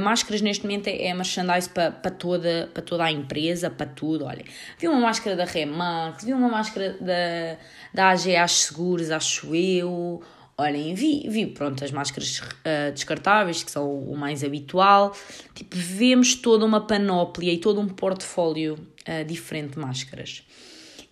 máscaras 0.00 0.40
neste 0.40 0.64
momento 0.64 0.86
é, 0.86 1.08
é 1.08 1.14
merchandise 1.14 1.68
para, 1.68 1.90
para, 1.90 2.10
toda, 2.10 2.70
para 2.72 2.82
toda 2.82 3.04
a 3.04 3.12
empresa, 3.12 3.68
para 3.68 3.86
tudo. 3.86 4.24
Olha, 4.24 4.42
vi 4.78 4.88
uma 4.88 5.00
máscara 5.00 5.36
da 5.36 5.44
Remax, 5.44 6.24
vi 6.24 6.32
uma 6.32 6.48
máscara 6.48 6.96
da, 7.00 7.58
da 7.92 8.10
AGA 8.10 8.48
Seguros, 8.48 9.10
acho 9.10 9.54
eu. 9.54 10.22
Olhem, 10.56 10.94
vi, 10.94 11.28
vi 11.28 11.46
pronto, 11.46 11.82
as 11.84 11.90
máscaras 11.90 12.38
uh, 12.38 12.92
descartáveis, 12.92 13.62
que 13.62 13.70
são 13.70 14.02
o 14.04 14.16
mais 14.16 14.44
habitual. 14.44 15.14
Tipo, 15.54 15.76
vemos 15.76 16.34
toda 16.34 16.64
uma 16.64 16.86
panóplia 16.86 17.52
e 17.52 17.58
todo 17.58 17.80
um 17.80 17.88
portfólio 17.88 18.74
uh, 18.74 19.24
diferente 19.26 19.74
de 19.74 19.80
máscaras. 19.80 20.44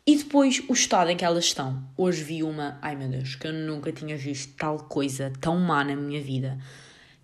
E 0.07 0.17
depois 0.17 0.63
o 0.69 0.73
estado 0.73 1.11
em 1.11 1.17
que 1.17 1.25
elas 1.25 1.45
estão. 1.45 1.85
Hoje 1.97 2.25
vi 2.25 2.43
uma, 2.43 2.79
ai 2.81 2.97
meu 2.97 3.09
Deus, 3.09 3.35
que 3.35 3.47
eu 3.47 3.53
nunca 3.53 3.93
tinha 3.93 4.17
visto 4.17 4.55
tal 4.57 4.79
coisa 4.79 5.33
tão 5.41 5.59
má 5.59 5.85
na 5.85 5.95
minha 5.95 6.23
vida. 6.23 6.59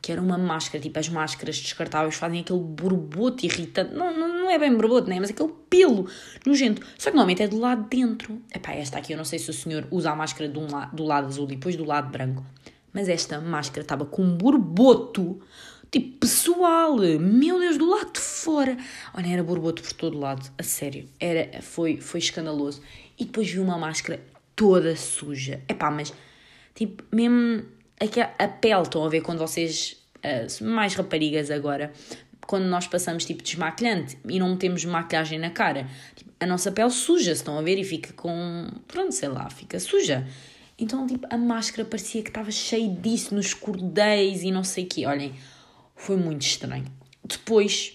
Que 0.01 0.13
era 0.13 0.21
uma 0.21 0.37
máscara, 0.37 0.81
tipo 0.81 0.99
as 0.99 1.09
máscaras 1.09 1.59
descartáveis 1.59 2.15
fazem 2.15 2.41
aquele 2.41 2.61
borboto 2.61 3.45
irritante. 3.45 3.95
Não, 3.95 4.17
não, 4.17 4.29
não 4.43 4.51
é 4.51 4.59
bem 4.59 4.77
borboto, 4.77 5.09
né? 5.09 5.19
Mas 5.19 5.31
aquele 5.31 5.53
pelo 5.71 6.09
nojento. 6.47 6.87
Só 6.99 7.11
que 7.11 7.17
normalmente 7.17 7.43
é 7.43 7.49
do 7.49 7.59
lado 7.59 7.89
de 7.89 7.97
dentro. 7.97 8.41
Epá, 8.55 8.73
esta 8.73 8.99
aqui 8.99 9.15
eu 9.15 9.17
não 9.17 9.25
sei 9.25 9.39
se 9.39 9.51
o 9.51 9.55
senhor 9.55 9.89
usa 9.91 10.11
a 10.11 10.17
máscara 10.17 10.49
do, 10.49 10.61
do 10.93 11.05
lado 11.05 11.27
azul 11.27 11.47
e 11.47 11.57
depois 11.57 11.77
do 11.77 11.85
lado 11.85 12.11
branco. 12.11 12.45
Mas 12.93 13.09
esta 13.09 13.41
máscara 13.41 13.81
estava 13.81 14.05
com 14.05 14.23
um 14.23 14.37
borboto 14.37 15.41
Tipo, 15.91 16.19
pessoal, 16.19 16.97
meu 16.97 17.59
Deus, 17.59 17.79
do 17.79 17.89
lado 17.89 18.13
de 18.13 18.21
fora. 18.21 18.77
Olha, 19.15 19.29
era 19.29 19.43
borboto 19.43 19.83
por 19.83 19.93
todo 19.93 20.19
lado, 20.19 20.51
a 20.59 20.63
sério. 20.63 21.09
Era, 21.19 21.63
foi, 21.63 22.01
foi 22.01 22.21
escandaloso. 22.21 22.83
E 23.19 23.25
depois 23.25 23.51
vi 23.51 23.59
uma 23.59 23.79
máscara 23.79 24.21
toda 24.55 24.97
suja. 24.97 25.61
Epá, 25.69 25.91
mas, 25.91 26.13
tipo, 26.75 27.05
mesmo 27.13 27.65
aqui 28.01 28.21
a 28.21 28.49
pele, 28.49 28.83
estão 28.83 29.05
a 29.05 29.09
ver 29.09 29.21
quando 29.21 29.39
vocês, 29.39 29.97
uh, 30.19 30.65
mais 30.65 30.95
raparigas 30.95 31.51
agora, 31.51 31.93
quando 32.47 32.65
nós 32.65 32.87
passamos 32.87 33.25
tipo 33.25 33.43
desmaquilhante 33.43 34.19
e 34.29 34.39
não 34.39 34.57
temos 34.57 34.85
maquilhagem 34.85 35.39
na 35.39 35.51
cara, 35.51 35.89
tipo, 36.15 36.31
a 36.39 36.47
nossa 36.47 36.71
pele 36.71 36.91
suja, 36.91 37.33
estão 37.33 37.59
a 37.59 37.63
ver, 37.63 37.79
e 37.79 37.85
fica 37.85 38.13
com, 38.13 38.69
pronto, 38.87 39.13
sei 39.13 39.29
lá, 39.29 39.49
fica 39.51 39.81
suja. 39.81 40.27
Então, 40.79 41.07
tipo, 41.07 41.27
a 41.31 41.39
máscara 41.39 41.89
parecia 41.89 42.23
que 42.23 42.29
estava 42.29 42.51
cheia 42.51 42.89
disso 42.89 43.35
nos 43.35 43.55
cordéis 43.55 44.43
e 44.43 44.51
não 44.51 44.63
sei 44.63 44.85
o 44.85 44.87
quê. 44.87 45.07
Olhem, 45.07 45.35
foi 45.97 46.17
muito 46.17 46.43
estranho. 46.43 46.87
Depois, 47.25 47.95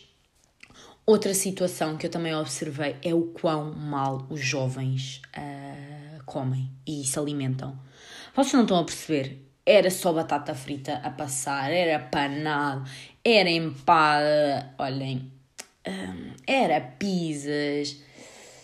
outra 1.05 1.33
situação 1.33 1.95
que 1.95 2.07
eu 2.07 2.11
também 2.11 2.35
observei 2.35 2.97
é 3.01 3.13
o 3.13 3.27
quão 3.27 3.73
mal 3.73 4.25
os 4.29 4.41
jovens 4.41 5.21
uh, 5.37 6.23
comem 6.25 6.69
e 6.85 7.05
se 7.05 7.17
alimentam. 7.17 7.79
Vocês 8.35 8.53
não 8.53 8.63
estão 8.63 8.79
a 8.79 8.83
perceber? 8.83 9.47
Era 9.65 9.91
só 9.91 10.11
batata 10.11 10.55
frita 10.55 10.95
a 11.03 11.09
passar, 11.11 11.71
era 11.71 11.99
panado, 11.99 12.89
era 13.23 13.49
empada, 13.49 14.73
olhem, 14.79 15.31
um, 15.87 16.33
era 16.47 16.81
pizzas. 16.81 18.01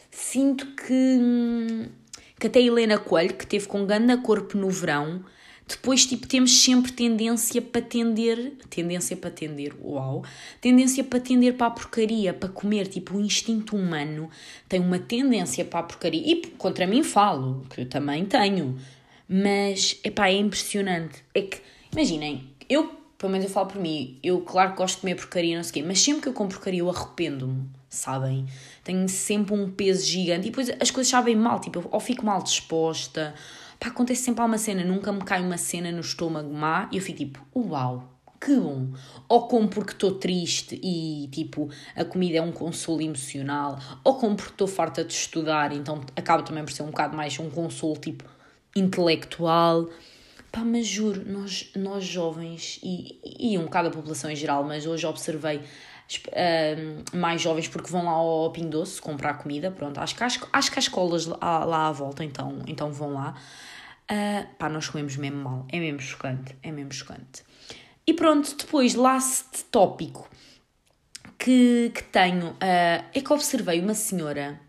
Sinto 0.09 0.65
que, 0.75 1.91
que 2.39 2.47
até 2.47 2.59
Helena 2.59 2.97
Coelho, 2.97 3.35
que 3.35 3.45
teve 3.45 3.67
com 3.67 3.85
ganda 3.85 4.17
corpo 4.17 4.57
no 4.57 4.69
verão, 4.69 5.23
depois, 5.67 6.05
tipo, 6.05 6.25
temos 6.25 6.61
sempre 6.63 6.93
tendência 6.93 7.61
para 7.61 7.81
tender, 7.81 8.53
tendência 8.69 9.17
para 9.17 9.29
tender, 9.29 9.75
uau, 9.83 10.23
tendência 10.61 11.03
para 11.03 11.19
tender 11.19 11.55
para 11.55 11.67
a 11.67 11.71
porcaria, 11.71 12.33
para 12.33 12.47
comer, 12.47 12.87
tipo, 12.87 13.17
o 13.17 13.19
instinto 13.21 13.75
humano 13.75 14.29
tem 14.69 14.79
uma 14.79 14.97
tendência 14.97 15.65
para 15.65 15.81
a 15.81 15.83
porcaria, 15.83 16.21
e 16.25 16.47
contra 16.57 16.87
mim 16.87 17.03
falo, 17.03 17.65
que 17.69 17.81
eu 17.81 17.85
também 17.85 18.23
tenho, 18.25 18.77
mas, 19.27 19.99
epá, 20.05 20.29
é 20.29 20.37
impressionante, 20.37 21.21
é 21.33 21.41
que, 21.41 21.59
imaginem, 21.91 22.49
eu, 22.69 22.89
pelo 23.17 23.33
menos 23.33 23.47
eu 23.47 23.51
falo 23.51 23.67
por 23.67 23.81
mim, 23.81 24.17
eu 24.23 24.39
claro 24.41 24.73
gosto 24.73 24.95
de 24.95 25.01
comer 25.01 25.15
porcaria, 25.15 25.57
não 25.57 25.63
sei 25.63 25.71
o 25.71 25.73
quê, 25.73 25.83
mas 25.85 25.99
sempre 25.99 26.21
que 26.21 26.29
eu 26.29 26.33
como 26.33 26.49
porcaria 26.49 26.79
eu 26.79 26.89
arrependo-me, 26.89 27.67
sabem? 27.89 28.45
Tenho 28.85 29.09
sempre 29.09 29.53
um 29.53 29.69
peso 29.69 30.05
gigante, 30.05 30.47
e 30.47 30.49
depois 30.49 30.69
as 30.79 30.91
coisas 30.91 31.11
sabem 31.11 31.35
mal, 31.35 31.59
tipo, 31.59 31.85
ou 31.91 31.99
fico 31.99 32.25
mal 32.25 32.41
disposta, 32.41 33.35
Pá, 33.79 33.89
acontece 33.89 34.23
sempre 34.23 34.41
alguma 34.41 34.57
cena, 34.57 34.83
nunca 34.83 35.11
me 35.11 35.21
cai 35.21 35.41
uma 35.41 35.57
cena 35.57 35.91
no 35.91 36.01
estômago 36.01 36.51
má 36.53 36.89
e 36.91 36.97
eu 36.97 37.01
fico 37.01 37.19
tipo, 37.19 37.39
uau, 37.55 38.17
que 38.39 38.55
bom. 38.55 38.93
Ou 39.27 39.47
como 39.47 39.67
porque 39.67 39.91
estou 39.91 40.11
triste 40.11 40.79
e 40.83 41.27
tipo 41.31 41.69
a 41.95 42.03
comida 42.03 42.37
é 42.37 42.41
um 42.41 42.51
consolo 42.51 43.01
emocional, 43.01 43.79
ou 44.03 44.15
como 44.15 44.35
porque 44.35 44.53
estou 44.53 44.67
farta 44.67 45.03
de 45.03 45.13
estudar, 45.13 45.71
então 45.73 46.01
acaba 46.15 46.43
também 46.43 46.63
por 46.63 46.71
ser 46.71 46.83
um 46.83 46.87
bocado 46.87 47.15
mais 47.15 47.37
um 47.39 47.49
consolo 47.49 47.97
tipo 47.97 48.23
intelectual. 48.75 49.89
Pá, 50.51 50.61
mas 50.61 50.87
juro, 50.87 51.29
nós, 51.29 51.69
nós 51.75 52.05
jovens 52.05 52.79
e, 52.81 53.19
e 53.23 53.57
um 53.57 53.63
bocado 53.65 53.89
a 53.89 53.91
população 53.91 54.31
em 54.31 54.35
geral, 54.35 54.63
mas 54.63 54.85
hoje 54.85 55.05
observei 55.05 55.61
uh, 56.15 57.17
mais 57.17 57.41
jovens 57.41 57.67
porque 57.67 57.89
vão 57.89 58.05
lá 58.05 58.11
ao 58.11 58.51
Pingo 58.51 58.69
Doce 58.69 59.01
comprar 59.01 59.35
comida, 59.35 59.69
pronto, 59.71 59.99
acho 59.99 60.15
que, 60.15 60.23
acho, 60.23 60.47
acho 60.51 60.71
que 60.71 60.79
há 60.79 60.81
escolas 60.81 61.25
lá, 61.25 61.65
lá 61.65 61.87
à 61.87 61.91
volta, 61.91 62.23
então, 62.23 62.59
então 62.67 62.91
vão 62.91 63.13
lá. 63.13 63.35
Uh, 64.09 64.47
pá, 64.57 64.69
nós 64.69 64.87
comemos 64.87 65.17
mesmo 65.17 65.43
mal, 65.43 65.65
é 65.69 65.79
mesmo 65.79 65.99
chocante, 65.99 66.55
é 66.63 66.71
mesmo 66.71 66.93
chocante. 66.93 67.43
E 68.05 68.13
pronto, 68.13 68.55
depois, 68.57 68.95
last 68.95 69.65
tópico 69.65 70.29
que, 71.37 71.91
que 71.93 72.03
tenho, 72.03 72.51
uh, 72.51 72.55
é 72.61 73.21
que 73.21 73.33
observei 73.33 73.81
uma 73.81 73.93
senhora 73.93 74.59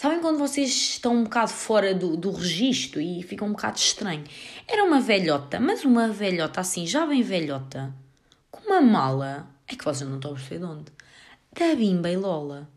Sabem 0.00 0.18
quando 0.20 0.38
vocês 0.38 0.70
estão 0.70 1.14
um 1.14 1.24
bocado 1.24 1.50
fora 1.50 1.94
do, 1.94 2.16
do 2.16 2.30
registro 2.30 3.02
e 3.02 3.22
ficam 3.22 3.48
um 3.48 3.52
bocado 3.52 3.76
estranho? 3.76 4.24
Era 4.66 4.82
uma 4.82 4.98
velhota, 4.98 5.60
mas 5.60 5.84
uma 5.84 6.08
velhota 6.08 6.58
assim, 6.58 6.86
já 6.86 7.04
bem 7.04 7.20
velhota, 7.20 7.94
com 8.50 8.62
uma 8.62 8.80
mala. 8.80 9.46
É 9.70 9.76
que 9.76 9.84
vocês 9.84 10.08
não 10.08 10.16
estão 10.16 10.32
a 10.32 10.34
perceber 10.34 10.58
de 10.58 10.64
onde? 10.64 10.92
Da 11.52 11.74
Bimba 11.76 12.10
e 12.10 12.16
Lola. 12.16 12.68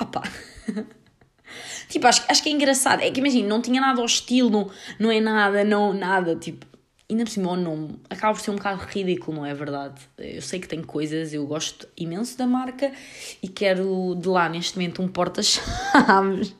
Opa! 0.00 0.22
tipo, 1.88 2.06
acho, 2.06 2.24
acho 2.28 2.42
que 2.42 2.48
é 2.48 2.52
engraçado. 2.52 3.02
É 3.02 3.10
que 3.10 3.18
imagina, 3.18 3.48
não 3.48 3.60
tinha 3.60 3.80
nada 3.80 4.00
hostil, 4.00 4.48
não, 4.48 4.70
não 5.00 5.10
é 5.10 5.20
nada, 5.20 5.64
não, 5.64 5.92
nada. 5.92 6.36
Tipo, 6.36 6.64
ainda 7.10 7.24
por 7.24 7.30
cima 7.30 7.50
o 7.50 7.56
nome 7.56 7.98
acaba 8.08 8.34
por 8.34 8.40
ser 8.40 8.52
um 8.52 8.56
bocado 8.56 8.84
ridículo, 8.84 9.38
não 9.38 9.46
é 9.46 9.52
verdade? 9.52 10.00
Eu 10.16 10.42
sei 10.42 10.60
que 10.60 10.68
tem 10.68 10.80
coisas, 10.80 11.32
eu 11.32 11.44
gosto 11.44 11.88
imenso 11.96 12.38
da 12.38 12.46
marca 12.46 12.92
e 13.42 13.48
quero 13.48 14.14
de 14.14 14.28
lá 14.28 14.48
neste 14.48 14.76
momento 14.76 15.02
um 15.02 15.08
porta-chaves 15.08 16.54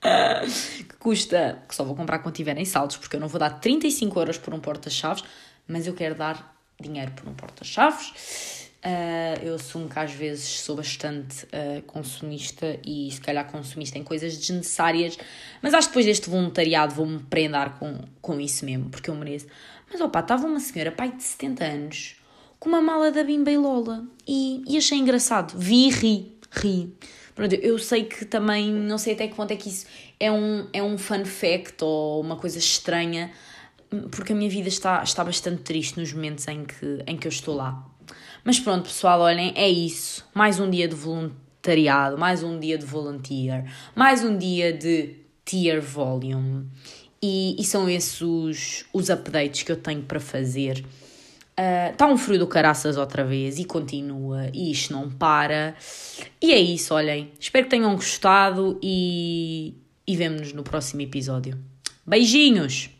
que 0.88 0.96
custa, 0.98 1.62
que 1.66 1.74
só 1.74 1.82
vou 1.82 1.94
comprar 1.94 2.18
quando 2.18 2.34
tiverem 2.34 2.64
saldos, 2.66 2.98
porque 2.98 3.16
eu 3.16 3.20
não 3.20 3.28
vou 3.28 3.38
dar 3.38 3.58
35 3.58 4.18
euros 4.18 4.36
por 4.36 4.52
um 4.52 4.60
porta-chaves, 4.60 5.24
mas 5.66 5.86
eu 5.86 5.94
quero 5.94 6.14
dar 6.14 6.54
dinheiro 6.78 7.12
por 7.12 7.26
um 7.26 7.34
porta-chaves. 7.34 8.63
Uh, 8.84 9.42
eu 9.42 9.54
assumo 9.54 9.88
que 9.88 9.98
às 9.98 10.12
vezes 10.12 10.44
sou 10.60 10.76
bastante 10.76 11.46
uh, 11.46 11.80
consumista 11.86 12.78
e 12.84 13.10
se 13.10 13.18
calhar 13.18 13.50
consumista 13.50 13.96
em 13.96 14.04
coisas 14.04 14.36
desnecessárias, 14.36 15.16
mas 15.62 15.72
acho 15.72 15.88
que 15.88 15.92
depois 15.92 16.04
deste 16.04 16.28
voluntariado 16.28 16.94
vou-me 16.94 17.18
prendar 17.18 17.78
com, 17.78 17.98
com 18.20 18.38
isso 18.38 18.62
mesmo, 18.66 18.90
porque 18.90 19.08
eu 19.08 19.14
mereço. 19.14 19.46
Mas 19.90 20.02
opá, 20.02 20.20
estava 20.20 20.46
uma 20.46 20.60
senhora, 20.60 20.92
pai 20.92 21.12
de 21.12 21.22
70 21.22 21.64
anos, 21.64 22.16
com 22.60 22.68
uma 22.68 22.82
mala 22.82 23.10
da 23.10 23.24
Bimba 23.24 23.50
e 23.50 23.56
Lola 23.56 24.04
e, 24.28 24.62
e 24.68 24.76
achei 24.76 24.98
engraçado. 24.98 25.58
Vi 25.58 25.86
e 25.86 25.90
ri, 25.90 26.38
ri. 26.50 26.94
Pronto, 27.34 27.54
eu 27.54 27.78
sei 27.78 28.04
que 28.04 28.26
também, 28.26 28.70
não 28.70 28.98
sei 28.98 29.14
até 29.14 29.26
que 29.26 29.34
ponto 29.34 29.50
é 29.50 29.56
que 29.56 29.70
isso 29.70 29.86
é 30.20 30.30
um, 30.30 30.68
é 30.74 30.82
um 30.82 30.98
fun 30.98 31.24
fact 31.24 31.82
ou 31.82 32.20
uma 32.20 32.36
coisa 32.36 32.58
estranha, 32.58 33.32
porque 34.10 34.34
a 34.34 34.36
minha 34.36 34.50
vida 34.50 34.68
está, 34.68 35.02
está 35.02 35.24
bastante 35.24 35.62
triste 35.62 35.98
nos 35.98 36.12
momentos 36.12 36.46
em 36.48 36.66
que, 36.66 37.02
em 37.06 37.16
que 37.16 37.26
eu 37.26 37.30
estou 37.30 37.54
lá. 37.54 37.93
Mas 38.44 38.60
pronto, 38.60 38.84
pessoal, 38.84 39.20
olhem, 39.20 39.54
é 39.56 39.66
isso. 39.66 40.22
Mais 40.34 40.60
um 40.60 40.68
dia 40.68 40.86
de 40.86 40.94
voluntariado, 40.94 42.18
mais 42.18 42.42
um 42.42 42.60
dia 42.60 42.76
de 42.76 42.84
volunteer, 42.84 43.64
mais 43.96 44.22
um 44.22 44.36
dia 44.36 44.70
de 44.70 45.16
tier 45.46 45.80
volume. 45.80 46.66
E, 47.22 47.56
e 47.58 47.64
são 47.64 47.88
esses 47.88 48.20
os, 48.20 48.84
os 48.92 49.08
updates 49.08 49.62
que 49.62 49.72
eu 49.72 49.76
tenho 49.76 50.02
para 50.02 50.20
fazer. 50.20 50.84
Está 51.56 52.04
ah, 52.04 52.08
uh, 52.08 52.12
um 52.12 52.18
frio 52.18 52.38
do 52.38 52.46
caraças 52.46 52.98
outra 52.98 53.24
vez 53.24 53.58
e 53.58 53.64
continua, 53.64 54.50
e 54.52 54.70
isto 54.70 54.92
não 54.92 55.08
para. 55.08 55.74
E 56.42 56.52
é 56.52 56.58
isso, 56.58 56.92
olhem. 56.92 57.32
Espero 57.40 57.64
que 57.64 57.70
tenham 57.70 57.94
gostado 57.94 58.78
e, 58.82 59.72
e 60.06 60.16
vemo-nos 60.16 60.52
no 60.52 60.62
próximo 60.62 61.00
episódio. 61.00 61.58
Beijinhos! 62.06 62.93